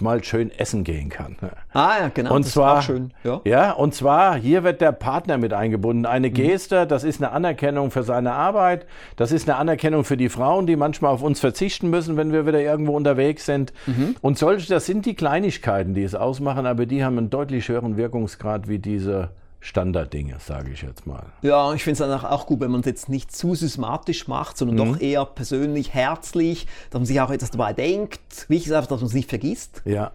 mal 0.00 0.22
schön 0.24 0.50
essen 0.50 0.84
gehen 0.84 1.08
kann. 1.08 1.36
Ah 1.72 1.98
ja, 2.00 2.10
genau. 2.12 2.34
Und 2.34 2.44
zwar, 2.44 2.82
schön. 2.82 3.12
Ja. 3.24 3.40
ja, 3.44 3.72
und 3.72 3.94
zwar 3.94 4.36
hier 4.36 4.64
wird 4.64 4.80
der 4.80 4.92
Partner 4.92 5.38
mit 5.38 5.52
eingebunden. 5.52 6.06
Eine 6.06 6.28
mhm. 6.28 6.34
Geste, 6.34 6.86
das 6.86 7.04
ist 7.04 7.22
eine 7.22 7.32
Anerkennung 7.32 7.90
für 7.90 8.02
seine 8.02 8.32
Arbeit, 8.32 8.86
das 9.16 9.32
ist 9.32 9.48
eine 9.48 9.58
Anerkennung 9.58 10.04
für 10.04 10.16
die 10.16 10.28
Frauen, 10.28 10.66
die 10.66 10.76
manchmal 10.76 11.12
auf 11.12 11.22
uns 11.22 11.40
verzichten 11.40 11.90
müssen, 11.90 12.16
wenn 12.16 12.32
wir 12.32 12.46
wieder 12.46 12.60
irgendwo 12.60 12.96
unterwegs 12.96 13.46
sind. 13.46 13.72
Mhm. 13.86 14.16
Und 14.20 14.38
solche, 14.38 14.68
das 14.68 14.86
sind 14.86 15.06
die 15.06 15.14
Kleinigkeiten, 15.14 15.94
die 15.94 16.02
es 16.02 16.14
ausmachen, 16.14 16.66
aber 16.66 16.86
die 16.86 17.04
haben 17.04 17.18
einen 17.18 17.30
deutlich 17.30 17.68
höheren 17.68 17.96
Wirkungsgrad 17.96 18.68
wie 18.68 18.78
diese 18.78 19.30
Standarddinge, 19.66 20.36
sage 20.38 20.70
ich 20.70 20.82
jetzt 20.82 21.08
mal. 21.08 21.24
Ja, 21.42 21.74
ich 21.74 21.82
finde 21.82 22.04
es 22.04 22.24
auch 22.24 22.46
gut, 22.46 22.60
wenn 22.60 22.70
man 22.70 22.80
es 22.80 22.86
jetzt 22.86 23.08
nicht 23.08 23.34
zu 23.34 23.56
systematisch 23.56 24.28
macht, 24.28 24.56
sondern 24.56 24.76
mhm. 24.76 24.92
doch 24.92 25.00
eher 25.00 25.24
persönlich, 25.24 25.92
herzlich, 25.92 26.68
dass 26.90 27.00
man 27.00 27.06
sich 27.06 27.20
auch 27.20 27.30
etwas 27.30 27.50
dabei 27.50 27.72
denkt. 27.72 28.46
Wichtig 28.48 28.68
ist 28.68 28.72
einfach, 28.72 28.88
dass 28.88 29.00
man 29.00 29.08
es 29.08 29.14
nicht 29.14 29.28
vergisst. 29.28 29.82
Ja. 29.84 30.12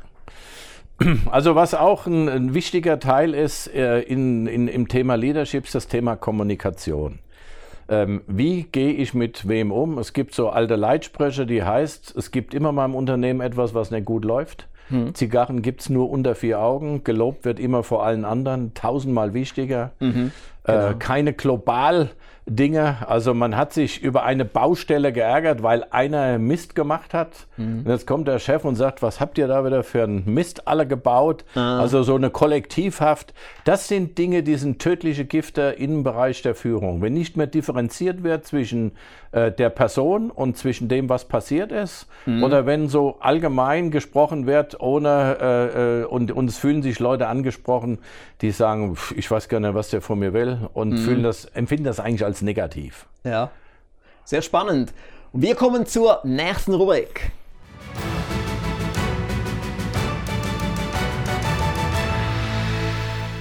Also 1.32 1.56
was 1.56 1.74
auch 1.74 2.06
ein, 2.06 2.30
ein 2.30 2.54
wichtiger 2.54 3.00
Teil 3.00 3.34
ist 3.34 3.68
äh, 3.74 4.02
in, 4.02 4.46
in, 4.46 4.68
im 4.68 4.88
Thema 4.88 5.16
Leadership, 5.16 5.66
ist 5.66 5.74
das 5.74 5.88
Thema 5.88 6.16
Kommunikation. 6.16 7.18
Ähm, 7.90 8.22
wie 8.28 8.64
gehe 8.64 8.94
ich 8.94 9.16
mit 9.16 9.48
wem 9.48 9.72
um? 9.72 9.98
Es 9.98 10.14
gibt 10.14 10.36
so 10.36 10.50
alte 10.50 10.76
Leitsprüche, 10.76 11.48
die 11.48 11.64
heißt, 11.64 12.16
es 12.16 12.30
gibt 12.30 12.54
immer 12.54 12.72
mal 12.72 12.86
im 12.86 12.94
Unternehmen 12.94 13.42
etwas, 13.42 13.74
was 13.74 13.90
nicht 13.90 14.06
gut 14.06 14.24
läuft. 14.24 14.68
Hm. 14.92 15.16
Zigarren 15.16 15.62
gibt 15.62 15.82
es 15.82 15.90
nur 15.90 16.10
unter 16.10 16.36
vier 16.36 16.60
Augen. 16.60 17.04
Gelobt 17.04 17.46
wird 17.46 17.60
immer 17.60 17.84
vor 17.84 18.06
allen 18.06 18.26
anderen. 18.26 18.74
Tausendmal 18.74 19.34
wichtiger. 19.34 19.92
Mhm, 20.00 20.32
äh, 20.64 20.72
genau. 20.72 20.88
äh, 20.90 20.94
keine 20.96 21.34
global 21.34 22.10
Dinge. 22.46 22.98
Also 23.08 23.34
man 23.34 23.56
hat 23.56 23.74
sich 23.74 24.02
über 24.02 24.24
eine 24.24 24.46
Baustelle 24.46 25.14
geärgert, 25.14 25.64
weil 25.64 25.86
einer 25.92 26.40
Mist 26.40 26.76
gemacht 26.76 27.14
hat. 27.14 27.48
Mhm. 27.58 27.84
Und 27.86 27.88
jetzt 27.88 28.08
kommt 28.08 28.28
der 28.28 28.40
Chef 28.40 28.66
und 28.66 28.76
sagt, 28.76 29.02
was 29.02 29.20
habt 29.20 29.38
ihr 29.38 29.48
da 29.48 29.66
wieder 29.66 29.84
für 29.84 30.04
einen 30.04 30.24
Mist 30.26 30.68
alle 30.68 30.88
gebaut? 30.88 31.46
Ah. 31.56 31.80
Also 31.80 32.04
so 32.04 32.16
eine 32.16 32.30
Kollektivhaft. 32.30 33.34
Das 33.64 33.88
sind 33.88 34.18
Dinge, 34.18 34.44
die 34.44 34.56
sind 34.56 34.80
tödliche 34.80 35.26
Gifte 35.26 35.76
im 35.78 36.04
Bereich 36.04 36.42
der 36.42 36.56
Führung. 36.56 37.02
Wenn 37.02 37.14
nicht 37.14 37.38
mehr 37.38 37.48
differenziert 37.48 38.24
wird 38.24 38.46
zwischen 38.46 38.94
äh, 39.32 39.52
der 39.52 39.70
Person 39.70 40.32
und 40.32 40.58
zwischen 40.58 40.90
dem, 40.90 41.10
was 41.10 41.26
passiert 41.26 41.72
ist, 41.72 42.08
mhm. 42.26 42.44
oder 42.44 42.66
wenn 42.66 42.90
so 42.90 43.18
allgemein 43.20 43.92
gesprochen 43.92 44.46
wird, 44.46 44.80
ohne 44.82 45.38
äh, 45.40 46.02
äh 46.02 46.06
und, 46.06 46.32
und 46.32 46.50
es 46.50 46.58
fühlen 46.58 46.82
sich 46.82 47.00
Leute 47.00 47.28
angesprochen, 47.28 48.00
die 48.42 48.52
sagen, 48.52 48.98
ich 49.16 49.30
weiß 49.30 49.48
gar 49.48 49.60
nicht, 49.60 49.74
was 49.74 49.90
der 49.90 50.02
von 50.02 50.20
mir 50.20 50.34
will 50.34 50.58
und 50.74 50.90
mhm. 50.90 50.98
fühlen 50.98 51.24
das, 51.24 51.46
empfinden 51.46 51.86
das 51.86 52.00
eigentlich 52.00 52.26
als 52.26 52.31
negativ. 52.40 53.08
Ja, 53.24 53.52
sehr 54.24 54.42
spannend. 54.42 54.94
Und 55.34 55.42
wir 55.42 55.56
kommen 55.56 55.86
zur 55.86 56.22
nächsten 56.24 56.74
Rubrik. 56.74 57.32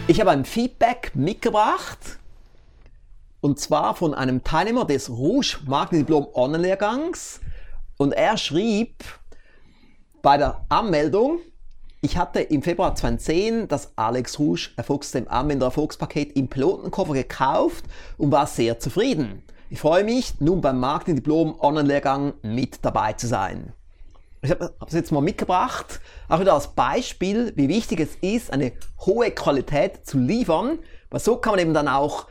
Ich 0.09 0.21
habe 0.21 0.33
ein 0.33 0.45
Feedback 0.45 1.13
mitgebracht 1.15 2.19
und 3.41 3.61
zwar 3.61 3.95
von 3.95 4.13
einem 4.13 4.43
Teilnehmer 4.43 4.85
des 4.85 5.09
Rouge 5.09 5.59
Markendiplom 5.67 6.27
Online-Lehrgangs 6.35 7.41
und 7.97 8.13
er 8.13 8.37
schrieb 8.37 9.05
bei 10.21 10.37
der 10.37 10.65
Anmeldung, 10.69 11.41
ich 12.03 12.17
hatte 12.17 12.41
im 12.41 12.63
Februar 12.63 12.95
2010 12.95 13.69
das 13.69 13.93
Alex 13.97 14.39
Rouge 14.39 14.71
Erfolgssystem 14.77 15.29
Anwender 15.29 15.67
Erfolgspaket 15.67 16.35
im 16.35 16.49
Pilotenkoffer 16.49 17.13
gekauft 17.13 17.85
und 18.17 18.33
war 18.33 18.47
sehr 18.47 18.79
zufrieden. 18.79 19.43
Ich 19.69 19.81
freue 19.81 20.03
mich, 20.03 20.41
nun 20.41 20.63
beim 20.63 20.81
Marketing-Diplom 20.81 21.61
Online-Lehrgang 21.61 22.33
mit 22.43 22.79
dabei 22.83 23.13
zu 23.13 23.27
sein. 23.27 23.75
Ich 24.43 24.51
habe 24.51 24.73
es 24.87 24.95
jetzt 24.95 25.13
mal 25.13 25.21
mitgebracht, 25.21 26.01
auch 26.31 26.41
wieder 26.41 26.55
als 26.55 26.69
Beispiel, 26.69 27.53
wie 27.57 27.69
wichtig 27.69 28.01
es 28.01 28.17
ist, 28.23 28.51
eine 28.51 28.73
hohe 29.05 29.31
Qualität 29.31 30.07
zu 30.07 30.19
liefern, 30.19 30.79
weil 31.11 31.21
so 31.21 31.37
kann 31.37 31.53
man 31.53 31.61
eben 31.61 31.75
dann 31.75 31.89
auch 31.89 32.27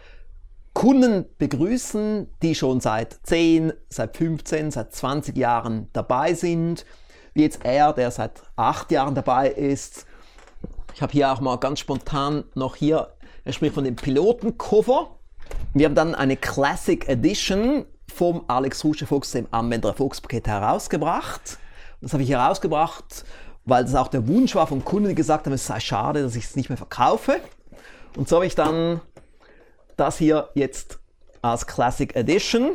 Kunden 0.74 1.26
begrüßen, 1.38 2.28
die 2.42 2.56
schon 2.56 2.80
seit 2.80 3.20
10, 3.24 3.74
seit 3.90 4.18
15, 4.18 4.72
seit 4.72 4.94
20 4.96 5.38
Jahren 5.38 5.90
dabei 5.94 6.34
sind 6.34 6.86
wie 7.34 7.44
jetzt 7.44 7.64
er, 7.64 7.94
der 7.94 8.12
seit 8.12 8.42
acht 8.56 8.92
Jahren 8.92 9.16
dabei 9.16 9.50
ist. 9.50 10.06
Ich 10.94 11.02
habe 11.02 11.12
hier 11.12 11.32
auch 11.32 11.40
mal 11.40 11.58
ganz 11.58 11.80
spontan 11.80 12.44
noch 12.56 12.76
hier, 12.76 13.14
er 13.46 13.54
spricht 13.54 13.74
von 13.74 13.84
dem 13.84 13.96
Pilotencover. 13.96 15.16
Wir 15.74 15.86
haben 15.86 15.96
dann 15.96 16.14
eine 16.16 16.36
Classic 16.36 17.08
Edition 17.08 17.86
vom 18.14 18.44
Alex 18.48 18.84
Rusche 18.84 19.08
Fuchs, 19.08 19.32
dem 19.32 19.48
Anwender 19.52 19.90
Erfolgspaket 19.90 20.48
herausgebracht. 20.48 21.58
Das 22.02 22.14
habe 22.14 22.24
ich 22.24 22.30
herausgebracht, 22.30 23.26
weil 23.66 23.84
das 23.84 23.96
auch 23.96 24.08
der 24.08 24.28
Wunsch 24.28 24.56
war 24.56 24.68
von 24.68 24.84
Kunden, 24.84 25.10
die 25.10 25.16
gesagt 25.16 25.46
haben, 25.46 25.54
es 25.54 25.66
sei 25.66 25.80
schade, 25.80 26.22
dass 26.22 26.36
ich 26.36 26.46
es 26.46 26.56
nicht 26.56 26.70
mehr 26.70 26.78
verkaufe. 26.78 27.40
Und 28.18 28.28
so 28.28 28.38
habe 28.38 28.46
ich 28.46 28.56
dann 28.56 29.02
das 29.96 30.18
hier 30.18 30.50
jetzt 30.54 31.00
als 31.42 31.68
Classic 31.68 32.16
Edition 32.16 32.72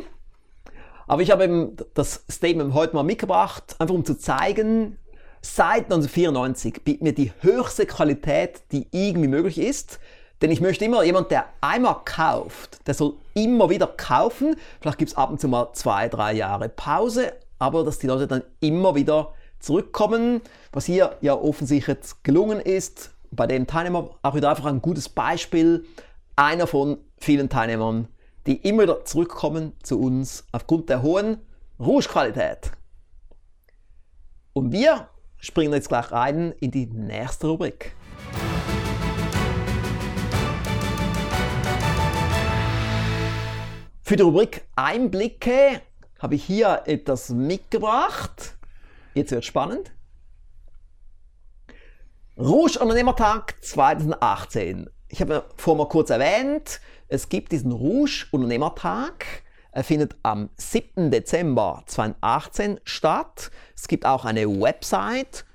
aber 1.07 1.21
ich 1.21 1.31
habe 1.31 1.43
eben 1.43 1.75
das 1.93 2.25
Statement 2.29 2.73
heute 2.73 2.95
mal 2.95 3.03
mitgebracht, 3.03 3.75
einfach 3.79 3.95
um 3.95 4.05
zu 4.05 4.17
zeigen, 4.17 4.97
seit 5.41 5.85
1994 5.85 6.83
bieten 6.83 7.05
wir 7.05 7.13
die 7.13 7.31
höchste 7.41 7.85
Qualität, 7.85 8.63
die 8.71 8.87
irgendwie 8.91 9.27
möglich 9.27 9.59
ist. 9.59 9.99
Denn 10.41 10.51
ich 10.51 10.59
möchte 10.59 10.83
immer, 10.83 11.03
jemand, 11.03 11.31
der 11.31 11.45
einmal 11.61 11.97
kauft, 12.03 12.85
der 12.87 12.93
soll 12.93 13.13
immer 13.33 13.69
wieder 13.69 13.87
kaufen. 13.87 14.55
Vielleicht 14.81 14.97
gibt 14.97 15.11
es 15.11 15.17
ab 15.17 15.29
und 15.29 15.39
zu 15.39 15.47
mal 15.47 15.71
zwei, 15.73 16.09
drei 16.09 16.33
Jahre 16.33 16.67
Pause, 16.67 17.33
aber 17.57 17.83
dass 17.83 17.99
die 17.99 18.07
Leute 18.07 18.27
dann 18.27 18.43
immer 18.59 18.95
wieder 18.95 19.33
zurückkommen, 19.59 20.41
was 20.71 20.85
hier 20.85 21.15
ja 21.21 21.33
offensichtlich 21.35 21.97
gelungen 22.23 22.59
ist. 22.59 23.11
Bei 23.31 23.47
den 23.47 23.65
Teilnehmern 23.65 24.09
auch 24.21 24.35
wieder 24.35 24.49
einfach 24.49 24.65
ein 24.65 24.81
gutes 24.81 25.09
Beispiel. 25.09 25.85
Einer 26.35 26.67
von 26.67 26.97
vielen 27.17 27.49
Teilnehmern, 27.49 28.09
die 28.45 28.57
immer 28.57 28.83
wieder 28.83 29.05
zurückkommen 29.05 29.73
zu 29.81 29.99
uns 29.99 30.45
aufgrund 30.51 30.89
der 30.89 31.01
hohen 31.01 31.39
Rouge-Qualität. 31.79 32.71
Und 34.53 34.71
wir 34.71 35.09
springen 35.37 35.73
jetzt 35.73 35.89
gleich 35.89 36.11
rein 36.11 36.53
in 36.59 36.71
die 36.71 36.85
nächste 36.85 37.47
Rubrik. 37.47 37.95
Für 44.01 44.15
die 44.15 44.23
Rubrik 44.23 44.67
Einblicke 44.75 45.81
habe 46.19 46.35
ich 46.35 46.43
hier 46.43 46.83
etwas 46.85 47.29
mitgebracht. 47.29 48.55
Jetzt 49.15 49.31
wird 49.31 49.45
spannend. 49.45 49.91
Rouge 52.37 52.77
Unternehmertag 52.79 53.55
2018. 53.63 54.89
Ich 55.15 55.21
habe 55.21 55.45
vorhin 55.55 55.77
mal 55.77 55.87
kurz 55.87 56.09
erwähnt, 56.09 56.81
es 57.07 57.29
gibt 57.29 57.53
diesen 57.53 57.71
Rouge 57.71 58.25
Unternehmertag. 58.31 59.25
Er 59.71 59.85
findet 59.85 60.13
am 60.23 60.49
7. 60.57 61.09
Dezember 61.09 61.83
2018 61.85 62.81
statt. 62.83 63.49
Es 63.77 63.87
gibt 63.87 64.05
auch 64.05 64.25
eine 64.25 64.59
Website 64.59 65.45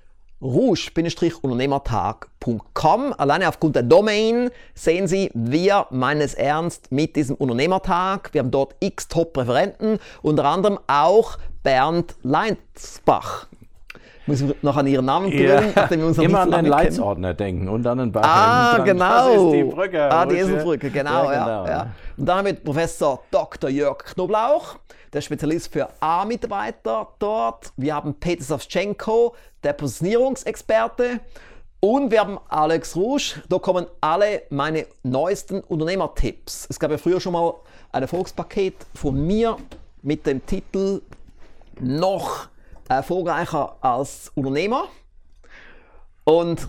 rouge-unternehmertag.com. 0.40 3.12
Alleine 3.12 3.51
aufgrund 3.51 3.77
der 3.77 3.83
Domain 3.83 4.49
sehen 4.73 5.07
Sie, 5.07 5.31
wir 5.35 5.88
meinen 5.90 6.23
es 6.23 6.33
ernst 6.33 6.90
mit 6.90 7.14
diesem 7.14 7.37
Unternehmertag. 7.37 8.33
Wir 8.33 8.38
haben 8.38 8.51
dort 8.51 8.77
x 8.81 9.09
Top-Referenten, 9.09 9.99
unter 10.23 10.46
anderem 10.46 10.79
auch 10.87 11.37
Bernd 11.62 12.14
Leinsbach. 12.23 13.46
Muss 14.31 14.40
ich 14.43 14.62
noch 14.62 14.77
an 14.77 14.87
Ihren 14.87 15.05
Namen 15.05 15.31
gewöhnen, 15.31 15.73
ja, 15.75 15.83
nachdem 15.83 16.01
wir 16.01 16.07
uns 16.07 16.16
noch 16.16 16.25
Immer 16.25 16.40
an 16.40 16.51
den 16.53 16.66
Leitsordner 16.66 17.35
denken 17.35 17.69
und 17.69 17.85
an 17.85 17.99
den 17.99 18.12
Bach. 18.12 18.23
Ah, 18.25 18.79
genau. 18.79 19.35
Das 19.35 19.45
ist 19.45 19.53
die 19.53 19.64
Brücke. 19.64 20.12
Ah, 20.12 20.25
die 20.25 20.37
Eselbrücke, 20.37 20.90
genau. 20.90 21.25
Ja, 21.33 21.45
genau. 21.45 21.66
Ja, 21.66 21.87
Und 22.16 22.27
dann 22.27 22.38
haben 22.38 22.47
wir 22.47 22.55
Professor 22.55 23.25
Dr. 23.33 23.69
Jörg 23.69 24.05
Knoblauch, 24.05 24.77
der 25.12 25.21
Spezialist 25.21 25.73
für 25.73 25.88
A-Mitarbeiter 25.99 27.09
dort. 27.19 27.73
Wir 27.77 27.97
haben 27.97 28.14
Peter 28.14 28.45
Savchenko, 28.45 29.35
der 29.64 29.73
Positionierungsexperte. 29.73 31.19
Und 31.81 32.12
wir 32.12 32.21
haben 32.21 32.38
Alex 32.49 32.95
Rouge. 32.95 33.43
Da 33.49 33.59
kommen 33.59 33.87
alle 34.01 34.43
meine 34.51 34.87
neuesten 35.03 35.61
Unternehmertipps. 35.61 36.66
Es 36.69 36.79
gab 36.79 36.93
ja 36.93 36.99
früher 36.99 37.21
schon 37.21 37.33
mal 37.33 37.55
ein 37.90 38.03
Erfolgspaket 38.03 38.75
von 38.95 39.27
mir 39.27 39.57
mit 40.03 40.25
dem 40.27 40.45
Titel 40.47 41.03
Noch 41.81 42.49
erfolgreicher 42.90 43.76
als 43.81 44.33
Unternehmer. 44.35 44.85
Und 46.24 46.68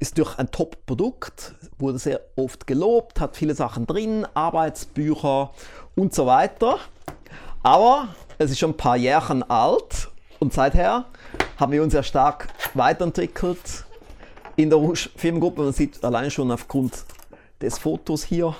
ist 0.00 0.18
durch 0.18 0.38
ein 0.38 0.50
Top-Produkt, 0.50 1.54
wurde 1.78 1.98
sehr 1.98 2.20
oft 2.36 2.66
gelobt, 2.66 3.20
hat 3.20 3.36
viele 3.36 3.54
Sachen 3.54 3.86
drin, 3.86 4.26
Arbeitsbücher 4.34 5.52
und 5.94 6.12
so 6.12 6.26
weiter. 6.26 6.78
Aber 7.62 8.08
es 8.36 8.50
ist 8.50 8.58
schon 8.58 8.72
ein 8.72 8.76
paar 8.76 8.96
Jährchen 8.96 9.42
alt 9.48 10.10
und 10.40 10.52
seither 10.52 11.06
haben 11.56 11.72
wir 11.72 11.82
uns 11.82 11.94
ja 11.94 12.02
stark 12.02 12.48
weiterentwickelt 12.74 13.84
in 14.56 14.68
der 14.68 14.78
Firmengruppe. 15.16 15.62
Man 15.62 15.72
sieht 15.72 16.04
allein 16.04 16.30
schon 16.30 16.50
aufgrund 16.50 17.04
des 17.62 17.78
Fotos 17.78 18.24
hier, 18.24 18.54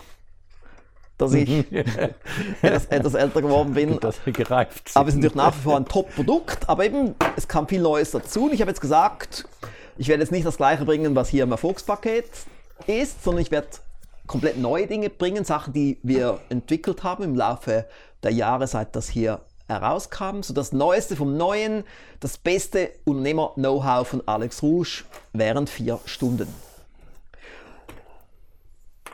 dass 1.18 1.33
ich 1.33 1.64
etwas, 2.62 2.87
etwas, 2.87 3.14
älter 3.14 3.42
geworden 3.42 3.74
bin. 3.74 3.98
Das 4.05 4.20
gereift. 4.24 4.90
Aber 4.94 5.09
es 5.09 5.14
ist 5.14 5.20
natürlich 5.20 5.37
nach 5.37 5.55
wie 5.57 5.62
vor 5.62 5.77
ein 5.77 5.87
Top-Produkt. 5.87 6.68
Aber 6.68 6.85
eben, 6.85 7.14
es 7.37 7.48
kam 7.48 7.68
viel 7.68 7.81
Neues 7.81 8.11
dazu. 8.11 8.46
Und 8.46 8.55
ich 8.55 8.61
habe 8.61 8.70
jetzt 8.70 8.81
gesagt, 8.81 9.46
ich 9.96 10.09
werde 10.09 10.22
jetzt 10.22 10.33
nicht 10.33 10.46
das 10.46 10.57
Gleiche 10.57 10.85
bringen, 10.85 11.14
was 11.14 11.29
hier 11.29 11.44
im 11.44 11.53
Erfolgspaket 11.53 12.29
ist, 12.87 13.22
sondern 13.22 13.42
ich 13.42 13.50
werde 13.50 13.68
komplett 14.27 14.59
neue 14.59 14.87
Dinge 14.87 15.11
bringen, 15.11 15.44
Sachen, 15.44 15.72
die 15.72 15.98
wir 16.03 16.40
entwickelt 16.48 17.03
haben 17.03 17.24
im 17.24 17.35
Laufe 17.35 17.87
der 18.22 18.33
Jahre, 18.33 18.66
seit 18.66 18.96
das 18.96 19.09
hier 19.09 19.40
herauskam. 19.68 20.42
So 20.42 20.53
das 20.55 20.72
Neueste 20.72 21.16
vom 21.16 21.37
Neuen, 21.37 21.85
das 22.20 22.38
beste 22.38 22.90
Unternehmer-Know-how 23.05 24.09
von 24.09 24.22
Alex 24.27 24.62
Rouge 24.62 25.05
während 25.33 25.70
vier 25.70 26.00
Stunden. 26.05 26.48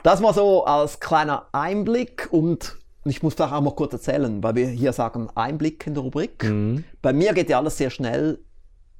Das 0.02 0.20
mal 0.20 0.32
so 0.32 0.64
als 0.64 0.98
kleiner 0.98 1.46
Einblick 1.52 2.28
und 2.30 2.76
ich 3.04 3.22
muss 3.22 3.36
da 3.36 3.54
auch 3.54 3.60
mal 3.60 3.74
kurz 3.74 3.92
erzählen, 3.92 4.42
weil 4.42 4.54
wir 4.54 4.66
hier 4.68 4.92
sagen 4.92 5.28
Einblick 5.34 5.86
in 5.86 5.94
der 5.94 6.02
Rubrik. 6.02 6.44
Mhm. 6.44 6.84
Bei 7.02 7.12
mir 7.12 7.32
geht 7.32 7.50
ja 7.50 7.58
alles 7.58 7.76
sehr 7.76 7.90
schnell 7.90 8.38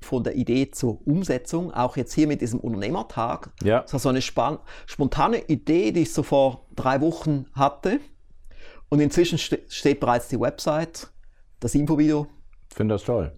von 0.03 0.25
der 0.25 0.35
Idee 0.35 0.71
zur 0.71 1.07
Umsetzung, 1.07 1.73
auch 1.73 1.97
jetzt 1.97 2.15
hier 2.15 2.27
mit 2.27 2.41
diesem 2.41 2.61
Unternehmertag. 2.61 3.51
Ja. 3.63 3.81
Das 3.81 3.93
war 3.93 4.01
so 4.01 4.09
eine 4.09 4.23
spontane 4.23 5.39
Idee, 5.49 5.93
die 5.93 6.03
ich 6.03 6.13
so 6.13 6.23
vor 6.23 6.67
drei 6.75 7.01
Wochen 7.01 7.47
hatte. 7.55 8.01
Und 8.89 9.01
inzwischen 9.01 9.39
ste 9.39 9.61
steht 9.69 10.01
bereits 10.01 10.29
die 10.29 10.41
Website, 10.41 11.09
das 11.61 11.75
Infovideo. 11.75 12.27
Ich 12.71 12.77
finde 12.77 12.95
das 12.95 13.05
toll. 13.05 13.33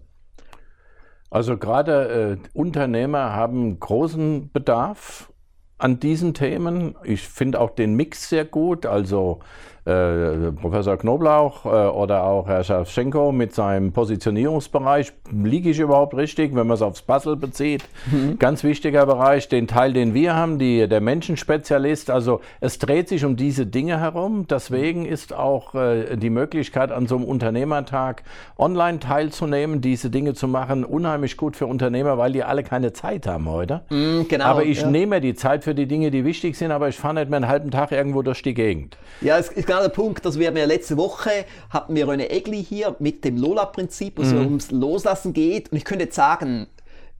Also 1.29 1.57
gerade 1.57 2.39
äh, 2.43 2.49
Unternehmer 2.53 3.33
haben 3.33 3.79
großen 3.79 4.51
Bedarf 4.51 5.32
an 5.77 5.99
diesen 5.99 6.33
Themen. 6.33 6.95
Ich 7.03 7.27
finde 7.27 7.59
auch 7.59 7.71
den 7.71 7.95
Mix 7.95 8.29
sehr 8.29 8.45
gut. 8.45 8.85
Also 8.85 9.39
äh, 9.85 10.51
Professor 10.53 10.97
Knoblauch 10.97 11.65
äh, 11.65 11.69
oder 11.69 12.23
auch 12.23 12.47
Herr 12.47 12.63
Schafschenko 12.63 13.31
mit 13.31 13.53
seinem 13.53 13.91
Positionierungsbereich. 13.91 15.11
Liege 15.31 15.71
ich 15.71 15.79
überhaupt 15.79 16.15
richtig, 16.15 16.55
wenn 16.55 16.67
man 16.67 16.75
es 16.75 16.81
aufs 16.81 17.01
Puzzle 17.01 17.35
bezieht? 17.35 17.83
Mhm. 18.09 18.39
Ganz 18.39 18.63
wichtiger 18.63 19.05
Bereich, 19.05 19.49
den 19.49 19.67
Teil, 19.67 19.91
den 19.91 20.13
wir 20.13 20.35
haben, 20.35 20.57
die, 20.57 20.87
der 20.87 21.01
Menschenspezialist. 21.01 22.09
Also 22.09 22.39
es 22.61 22.79
dreht 22.79 23.09
sich 23.09 23.25
um 23.25 23.35
diese 23.35 23.65
Dinge 23.65 23.99
herum. 23.99 24.47
Deswegen 24.49 25.05
ist 25.05 25.33
auch 25.33 25.75
äh, 25.75 26.15
die 26.15 26.29
Möglichkeit, 26.29 26.91
an 26.91 27.07
so 27.07 27.17
einem 27.17 27.25
Unternehmertag 27.25 28.23
online 28.57 28.99
teilzunehmen, 28.99 29.81
diese 29.81 30.09
Dinge 30.09 30.33
zu 30.33 30.47
machen, 30.47 30.85
unheimlich 30.85 31.35
gut 31.35 31.57
für 31.57 31.65
Unternehmer, 31.65 32.17
weil 32.17 32.31
die 32.31 32.43
alle 32.43 32.63
keine 32.63 32.93
Zeit 32.93 33.27
haben 33.27 33.49
heute. 33.49 33.81
Mhm, 33.89 34.27
genau, 34.29 34.45
aber 34.45 34.63
ich 34.63 34.81
ja. 34.81 34.89
nehme 34.89 35.19
die 35.19 35.35
Zeit 35.35 35.65
für 35.65 35.75
die 35.75 35.87
Dinge, 35.87 36.09
die 36.09 36.23
wichtig 36.23 36.55
sind, 36.55 36.71
aber 36.71 36.87
ich 36.87 36.95
fahre 36.95 37.15
nicht 37.15 37.29
mehr 37.29 37.37
einen 37.37 37.49
halben 37.49 37.69
Tag 37.71 37.91
irgendwo 37.91 38.21
durch 38.21 38.41
die 38.41 38.53
Gegend. 38.53 38.97
Ja, 39.19 39.37
es 39.37 39.49
ist 39.49 39.72
genau 39.73 39.81
der 39.81 39.89
Punkt, 39.89 40.23
dass 40.25 40.37
wir 40.37 40.47
haben 40.47 40.57
ja 40.57 40.65
letzte 40.65 40.97
Woche 40.97 41.31
hatten 41.71 41.95
wir 41.95 42.07
eine 42.07 42.29
Egli 42.29 42.63
hier 42.63 42.95
mit 42.99 43.25
dem 43.25 43.37
Lola-Prinzip, 43.37 44.17
wo 44.17 44.21
es 44.21 44.31
mhm. 44.31 44.39
ums 44.39 44.71
Loslassen 44.71 45.33
geht. 45.33 45.71
Und 45.71 45.77
ich 45.77 45.85
könnte 45.85 46.05
jetzt 46.05 46.15
sagen, 46.15 46.67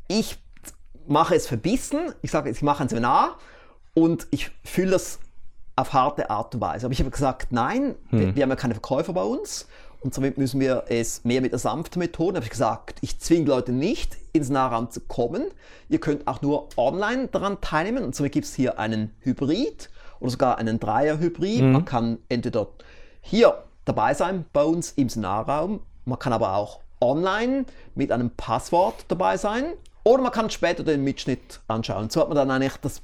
ich 0.07 0.37
mache 1.07 1.35
es 1.35 1.47
verbissen, 1.47 2.13
ich 2.21 2.29
sage, 2.29 2.51
ich 2.51 2.61
mache 2.61 2.83
ein 2.83 2.89
Seminar 2.89 3.39
und 3.95 4.27
ich 4.29 4.51
fühle 4.63 4.91
das 4.91 5.19
auf 5.75 5.93
harte 5.93 6.29
Art 6.29 6.53
und 6.53 6.61
Weise. 6.61 6.85
Aber 6.85 6.93
ich 6.93 6.99
habe 6.99 7.09
gesagt, 7.09 7.51
nein, 7.51 7.95
mhm. 8.11 8.19
wir, 8.19 8.35
wir 8.35 8.43
haben 8.43 8.51
ja 8.51 8.55
keine 8.55 8.75
Verkäufer 8.75 9.13
bei 9.13 9.23
uns 9.23 9.67
und 10.01 10.13
somit 10.13 10.37
müssen 10.37 10.59
wir 10.59 10.83
es 10.89 11.23
mehr 11.23 11.41
mit 11.41 11.53
der 11.53 11.59
sanften 11.59 11.99
Methode. 11.99 12.35
habe 12.35 12.45
ich 12.45 12.51
gesagt, 12.51 12.99
ich 13.01 13.19
zwinge 13.19 13.47
Leute 13.47 13.71
nicht, 13.71 14.17
ins 14.31 14.49
Nahraum 14.49 14.91
zu 14.91 14.99
kommen. 14.99 15.45
Ihr 15.89 15.99
könnt 15.99 16.27
auch 16.27 16.41
nur 16.41 16.69
online 16.77 17.29
daran 17.29 17.61
teilnehmen. 17.61 18.03
Und 18.03 18.15
somit 18.15 18.33
gibt 18.33 18.45
es 18.45 18.53
hier 18.53 18.77
einen 18.77 19.15
Hybrid 19.21 19.89
oder 20.23 20.31
sogar 20.31 20.57
einen 20.57 20.79
Dreier-Hybrid. 20.79 21.62
Mhm. 21.62 21.71
Man 21.73 21.86
kann 21.86 22.17
entweder 22.29 22.67
hier 23.21 23.63
dabei 23.86 24.13
sein 24.13 24.45
bei 24.53 24.63
uns 24.63 24.91
im 24.91 25.09
Seminarraum, 25.09 25.81
man 26.05 26.17
kann 26.17 26.33
aber 26.33 26.55
auch 26.55 26.79
online 26.99 27.65
mit 27.95 28.12
einem 28.12 28.31
Passwort 28.31 29.05
dabei 29.09 29.38
sein 29.38 29.65
oder 30.03 30.23
man 30.23 30.31
kann 30.31 30.49
später 30.49 30.83
den 30.83 31.03
Mitschnitt 31.03 31.59
anschauen. 31.67 32.09
So 32.09 32.21
hat 32.21 32.29
man 32.29 32.38
dann 32.38 32.49
eigentlich 32.49 32.77
das 32.77 33.01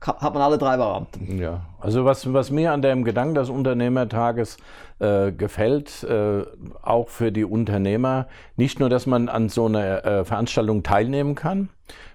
hat 0.00 0.34
man 0.34 0.42
alle 0.42 0.58
drei 0.58 0.78
Varianten. 0.78 1.38
Ja, 1.38 1.60
also 1.82 2.04
was, 2.04 2.32
was 2.32 2.50
mir 2.50 2.72
an 2.72 2.80
dem 2.80 3.04
Gedanken 3.04 3.34
des 3.34 3.50
Unternehmertages 3.50 4.56
äh, 5.00 5.32
gefällt, 5.32 6.04
äh, 6.04 6.44
auch 6.82 7.08
für 7.08 7.32
die 7.32 7.44
Unternehmer, 7.44 8.28
nicht 8.56 8.78
nur, 8.78 8.88
dass 8.88 9.06
man 9.06 9.28
an 9.28 9.48
so 9.48 9.66
einer 9.66 10.04
äh, 10.04 10.24
Veranstaltung 10.24 10.82
teilnehmen 10.84 11.34
kann, 11.34 11.68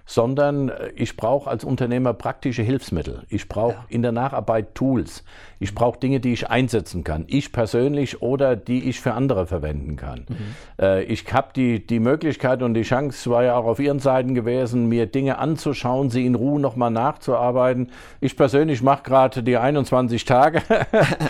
sondern 0.06 0.70
äh, 0.70 0.88
ich 0.94 1.16
brauche 1.16 1.50
als 1.50 1.64
Unternehmer 1.64 2.14
praktische 2.14 2.62
Hilfsmittel. 2.62 3.24
Ich 3.28 3.46
brauche 3.46 3.74
ja. 3.74 3.84
in 3.90 4.00
der 4.00 4.12
Nacharbeit 4.12 4.74
Tools. 4.74 5.22
Ich 5.60 5.74
brauche 5.74 5.98
Dinge, 5.98 6.20
die 6.20 6.32
ich 6.32 6.48
einsetzen 6.48 7.04
kann. 7.04 7.24
Ich 7.26 7.52
persönlich 7.52 8.22
oder 8.22 8.56
die 8.56 8.88
ich 8.88 9.00
für 9.00 9.12
andere 9.12 9.46
verwenden 9.46 9.96
kann. 9.96 10.24
Mhm. 10.28 10.36
Äh, 10.80 11.02
ich 11.02 11.30
habe 11.32 11.48
die, 11.54 11.86
die 11.86 12.00
Möglichkeit 12.00 12.62
und 12.62 12.72
die 12.72 12.82
Chance 12.82 13.30
war 13.30 13.44
ja 13.44 13.56
auch 13.56 13.66
auf 13.66 13.80
Ihren 13.80 13.98
Seiten 13.98 14.34
gewesen, 14.34 14.88
mir 14.88 15.06
Dinge 15.06 15.36
anzuschauen, 15.38 16.08
sie 16.08 16.24
in 16.24 16.36
Ruhe 16.36 16.58
nochmal 16.58 16.90
nachzuarbeiten. 16.90 17.90
Ich 18.20 18.34
persönlich 18.34 18.82
mache 18.82 19.02
gerade 19.02 19.42
die 19.42 19.57
die 19.57 19.57
21 19.58 20.24
Tage. 20.24 20.62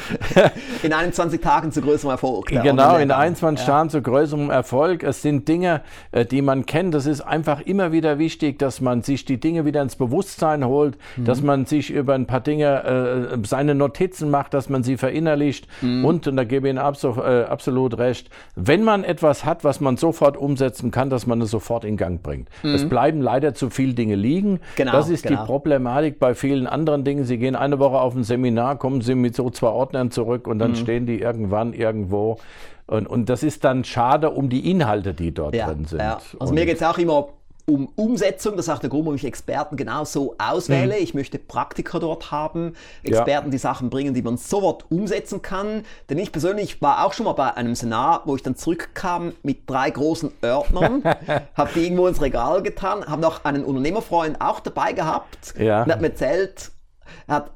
in 0.82 0.92
21 0.92 1.40
Tagen 1.40 1.72
zu 1.72 1.80
größerem 1.80 2.10
Erfolg. 2.10 2.46
Genau, 2.46 2.96
in 2.96 3.10
21 3.10 3.66
ja. 3.66 3.72
Tagen 3.74 3.90
zu 3.90 4.02
größerem 4.02 4.50
Erfolg. 4.50 5.02
Es 5.02 5.22
sind 5.22 5.48
Dinge, 5.48 5.82
äh, 6.12 6.24
die 6.24 6.42
man 6.42 6.66
kennt. 6.66 6.94
Das 6.94 7.06
ist 7.06 7.20
einfach 7.20 7.60
immer 7.60 7.92
wieder 7.92 8.18
wichtig, 8.18 8.58
dass 8.58 8.80
man 8.80 9.02
sich 9.02 9.24
die 9.24 9.38
Dinge 9.40 9.64
wieder 9.64 9.82
ins 9.82 9.96
Bewusstsein 9.96 10.64
holt, 10.64 10.96
mhm. 11.16 11.24
dass 11.24 11.42
man 11.42 11.66
sich 11.66 11.90
über 11.90 12.14
ein 12.14 12.26
paar 12.26 12.40
Dinge 12.40 13.32
äh, 13.34 13.38
seine 13.44 13.74
Notizen 13.74 14.30
macht, 14.30 14.54
dass 14.54 14.68
man 14.68 14.82
sie 14.82 14.96
verinnerlicht. 14.96 15.66
Mhm. 15.80 16.04
Und, 16.04 16.26
und 16.26 16.36
da 16.36 16.44
gebe 16.44 16.68
ich 16.68 16.74
Ihnen 16.74 16.78
absolut, 16.78 17.18
äh, 17.18 17.44
absolut 17.44 17.98
recht, 17.98 18.30
wenn 18.54 18.82
man 18.84 19.04
etwas 19.04 19.44
hat, 19.44 19.64
was 19.64 19.80
man 19.80 19.96
sofort 19.96 20.36
umsetzen 20.36 20.90
kann, 20.90 21.10
dass 21.10 21.26
man 21.26 21.40
es 21.40 21.50
sofort 21.50 21.84
in 21.84 21.96
Gang 21.96 22.22
bringt. 22.22 22.48
Mhm. 22.62 22.74
Es 22.74 22.88
bleiben 22.88 23.20
leider 23.20 23.54
zu 23.54 23.70
viele 23.70 23.94
Dinge 23.94 24.14
liegen. 24.14 24.60
Genau, 24.76 24.92
das 24.92 25.08
ist 25.08 25.24
genau. 25.24 25.40
die 25.40 25.46
Problematik 25.46 26.18
bei 26.18 26.34
vielen 26.34 26.66
anderen 26.66 27.04
Dingen. 27.04 27.24
Sie 27.24 27.38
gehen 27.38 27.56
eine 27.56 27.78
Woche 27.78 27.98
auf 27.98 28.14
ein 28.18 28.24
Seminar, 28.24 28.76
kommen 28.76 29.00
Sie 29.00 29.14
mit 29.14 29.34
so 29.34 29.50
zwei 29.50 29.68
Ordnern 29.68 30.10
zurück 30.10 30.46
und 30.46 30.58
dann 30.58 30.72
mhm. 30.72 30.76
stehen 30.76 31.06
die 31.06 31.20
irgendwann 31.20 31.72
irgendwo. 31.72 32.38
Und, 32.86 33.06
und 33.06 33.28
das 33.28 33.42
ist 33.42 33.64
dann 33.64 33.84
schade 33.84 34.30
um 34.30 34.48
die 34.48 34.70
Inhalte, 34.70 35.14
die 35.14 35.32
dort 35.32 35.54
ja, 35.54 35.66
drin 35.66 35.84
sind. 35.84 36.00
Ja. 36.00 36.20
Also 36.38 36.50
und 36.50 36.54
mir 36.54 36.66
geht 36.66 36.76
es 36.76 36.82
auch 36.82 36.98
immer 36.98 37.28
um 37.68 37.86
Umsetzung, 37.96 38.56
das 38.56 38.66
ist 38.66 38.74
auch 38.74 38.78
der 38.78 38.88
Grund, 38.88 39.04
warum 39.04 39.16
ich 39.16 39.26
Experten 39.26 39.76
genau 39.76 40.04
so 40.04 40.34
auswähle. 40.38 40.94
Mhm. 40.94 41.02
Ich 41.02 41.12
möchte 41.12 41.38
Praktiker 41.38 42.00
dort 42.00 42.30
haben, 42.30 42.74
Experten, 43.02 43.48
ja. 43.48 43.50
die 43.50 43.58
Sachen 43.58 43.90
bringen, 43.90 44.14
die 44.14 44.22
man 44.22 44.38
sofort 44.38 44.90
umsetzen 44.90 45.42
kann. 45.42 45.84
Denn 46.08 46.18
ich 46.18 46.32
persönlich 46.32 46.80
war 46.80 47.04
auch 47.04 47.12
schon 47.12 47.24
mal 47.24 47.34
bei 47.34 47.54
einem 47.54 47.74
Seminar, 47.74 48.22
wo 48.24 48.36
ich 48.36 48.42
dann 48.42 48.56
zurückkam 48.56 49.34
mit 49.42 49.68
drei 49.68 49.90
großen 49.90 50.32
Ordnern, 50.42 51.04
habe 51.54 51.70
die 51.74 51.84
irgendwo 51.84 52.06
ins 52.06 52.22
Regal 52.22 52.62
getan, 52.62 53.04
habe 53.06 53.20
noch 53.20 53.44
einen 53.44 53.64
Unternehmerfreund 53.64 54.40
auch 54.40 54.60
dabei 54.60 54.94
gehabt 54.94 55.54
ja. 55.58 55.82
und 55.82 55.92
hat 55.92 56.00
mir 56.00 56.08
erzählt, 56.08 56.70
er 57.26 57.34
hat 57.34 57.50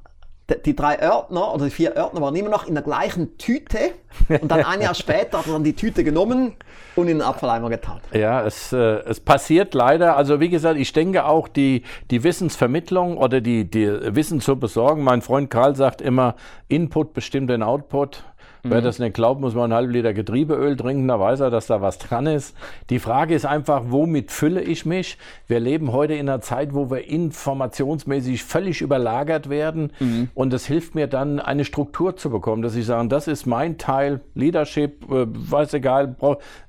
die 0.67 0.77
drei 0.77 1.09
Ordner 1.09 1.55
oder 1.55 1.67
die 1.67 1.71
vier 1.71 1.97
Ordner 1.97 2.21
waren 2.21 2.37
immer 2.37 2.51
noch 2.51 2.67
in 2.67 2.75
der 2.75 2.83
gleichen 2.83 3.39
Tüte 3.39 3.93
und 4.29 4.51
dann 4.51 4.65
ein 4.65 4.81
Jahr 4.81 4.95
später 4.97 5.39
hat 5.39 5.47
er 5.47 5.53
dann 5.53 5.65
die 5.65 5.75
Tüte 5.75 6.05
genommen 6.05 6.55
und 6.97 7.09
in 7.09 7.19
den 7.19 7.23
Abfalleimer 7.23 7.71
getan. 7.71 8.01
Ja, 8.13 8.45
es, 8.45 8.73
äh, 8.73 8.77
es 8.77 9.21
passiert 9.21 9.73
leider. 9.75 10.17
Also 10.17 10.41
wie 10.41 10.49
gesagt, 10.49 10.79
ich 10.79 10.93
denke 10.93 11.25
auch 11.25 11.49
die, 11.49 11.83
die 12.11 12.23
Wissensvermittlung 12.23 13.17
oder 13.17 13.41
die, 13.41 13.65
die 13.65 13.89
Wissen 14.15 14.41
zu 14.41 14.57
besorgen. 14.57 15.03
Mein 15.05 15.23
Freund 15.23 15.49
Karl 15.49 15.77
sagt 15.77 16.03
immer, 16.03 16.35
Input 16.69 17.15
bestimmt 17.15 17.49
den 17.49 17.63
Output. 17.63 18.25
Wer 18.65 18.81
mhm. 18.81 18.85
das 18.85 19.01
nicht 19.01 19.15
glaubt, 19.15 19.41
muss 19.41 19.55
man 19.55 19.65
einen 19.65 19.75
halben 19.75 19.93
Liter 19.93 20.15
Getriebeöl 20.15 20.77
trinken, 20.77 21.09
da 21.09 21.19
weiß 21.19 21.41
er, 21.41 21.51
dass 21.51 21.67
da 21.67 21.81
was 21.81 21.99
dran 21.99 22.27
ist. 22.27 22.57
Die 22.91 23.01
Frage 23.01 23.35
ist 23.35 23.45
einfach, 23.45 23.83
womit 23.89 24.31
fülle 24.31 24.63
ich 24.63 24.87
mich? 24.87 25.19
Wir 25.49 25.59
leben 25.59 25.93
heute 25.93 26.15
in 26.15 26.29
einer 26.29 26.41
Zeit, 26.41 26.73
wo 26.73 26.89
wir 26.89 27.09
informationsmäßig 27.09 28.45
völlig 28.45 28.81
überlagert 28.81 29.49
werden 29.49 29.93
mhm. 29.99 30.29
und 30.35 30.53
es 30.53 30.65
hilft 30.65 30.95
mir 30.95 31.09
dann, 31.09 31.41
eine 31.41 31.65
Struktur 31.65 32.17
zu 32.17 32.31
bekommen, 32.31 32.63
dass 32.63 32.77
ich 32.77 32.87
sage, 32.87 33.09
das 33.09 33.27
ist 33.27 33.47
mein 33.47 33.79
Teil, 33.79 34.21
Leadership, 34.35 35.11
äh, 35.11 35.27
weiß 35.27 35.75
egal, 35.75 36.15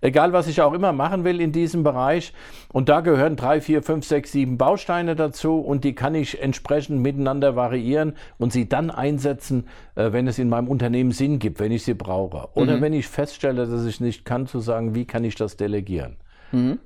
egal 0.02 0.34
was 0.34 0.48
ich 0.48 0.62
auch 0.64 0.74
immer 0.74 0.94
machen 0.94 1.24
will 1.24 1.40
in 1.40 1.52
diesem 1.52 1.84
Bereich. 1.84 2.34
Und 2.72 2.90
da 2.90 3.02
gehören 3.02 3.36
drei, 3.36 3.62
vier, 3.62 3.84
fünf, 3.84 4.04
sechs, 4.04 4.32
sieben 4.32 4.58
Bausteine 4.58 5.16
dazu 5.16 5.60
und 5.60 5.84
die 5.84 5.94
kann 5.94 6.16
ich 6.16 6.42
entsprechend 6.42 7.02
miteinander 7.02 7.56
variieren 7.56 8.14
und 8.40 8.52
sie 8.52 8.68
dann 8.68 8.90
einsetzen, 8.90 9.68
äh, 9.94 10.12
wenn 10.12 10.28
es 10.28 10.40
in 10.40 10.50
meinem 10.50 10.68
Unternehmen 10.68 11.12
Sinn 11.12 11.38
gibt, 11.38 11.60
wenn 11.60 11.72
ich 11.72 11.83
ich 11.84 11.86
sie 11.86 11.94
brauche. 11.94 12.48
Oder 12.54 12.78
mhm. 12.78 12.82
wenn 12.82 12.94
ich 12.94 13.08
feststelle, 13.08 13.68
dass 13.68 13.86
ich 13.86 14.00
nicht 14.00 14.24
kann, 14.26 14.48
zu 14.48 14.60
sagen, 14.60 14.96
wie 14.96 15.06
kann 15.06 15.24
ich 15.26 15.36
das 15.36 15.58
delegieren. 15.58 16.16
Mhm. 16.52 16.80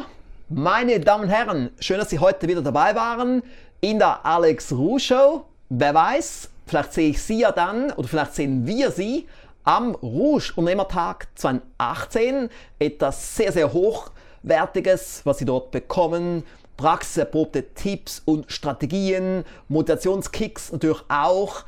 Meine 0.49 0.99
Damen 1.01 1.25
und 1.25 1.31
Herren, 1.31 1.71
schön, 1.81 1.99
dass 1.99 2.09
Sie 2.11 2.19
heute 2.19 2.49
wieder 2.49 2.63
dabei 2.63 2.95
waren 2.95 3.43
in 3.81 3.99
der 3.99 4.25
Alex 4.25 4.73
Ruh 4.73 4.99
Show. 4.99 5.45
Wer 5.69 5.93
weiß, 5.95 6.49
vielleicht 6.67 6.93
sehe 6.93 7.11
ich 7.11 7.23
Sie 7.23 7.41
ja 7.41 7.53
dann 7.53 7.91
oder 7.93 8.09
vielleicht 8.09 8.35
sehen 8.35 8.67
wir 8.67 8.91
Sie 8.91 9.27
am 9.65 9.95
Rouge 9.95 10.53
Unternehmertag 10.57 11.29
2018. 11.35 12.49
Etwas 12.79 13.37
sehr, 13.37 13.53
sehr 13.53 13.71
Hochwertiges, 13.73 15.21
was 15.25 15.39
Sie 15.39 15.45
dort 15.45 15.71
bekommen 15.71 16.45
praxiserprobte 16.77 17.73
Tipps 17.75 18.21
und 18.25 18.51
Strategien, 18.51 19.45
Motivationskicks 19.69 20.73
natürlich 20.73 21.05
auch. 21.09 21.65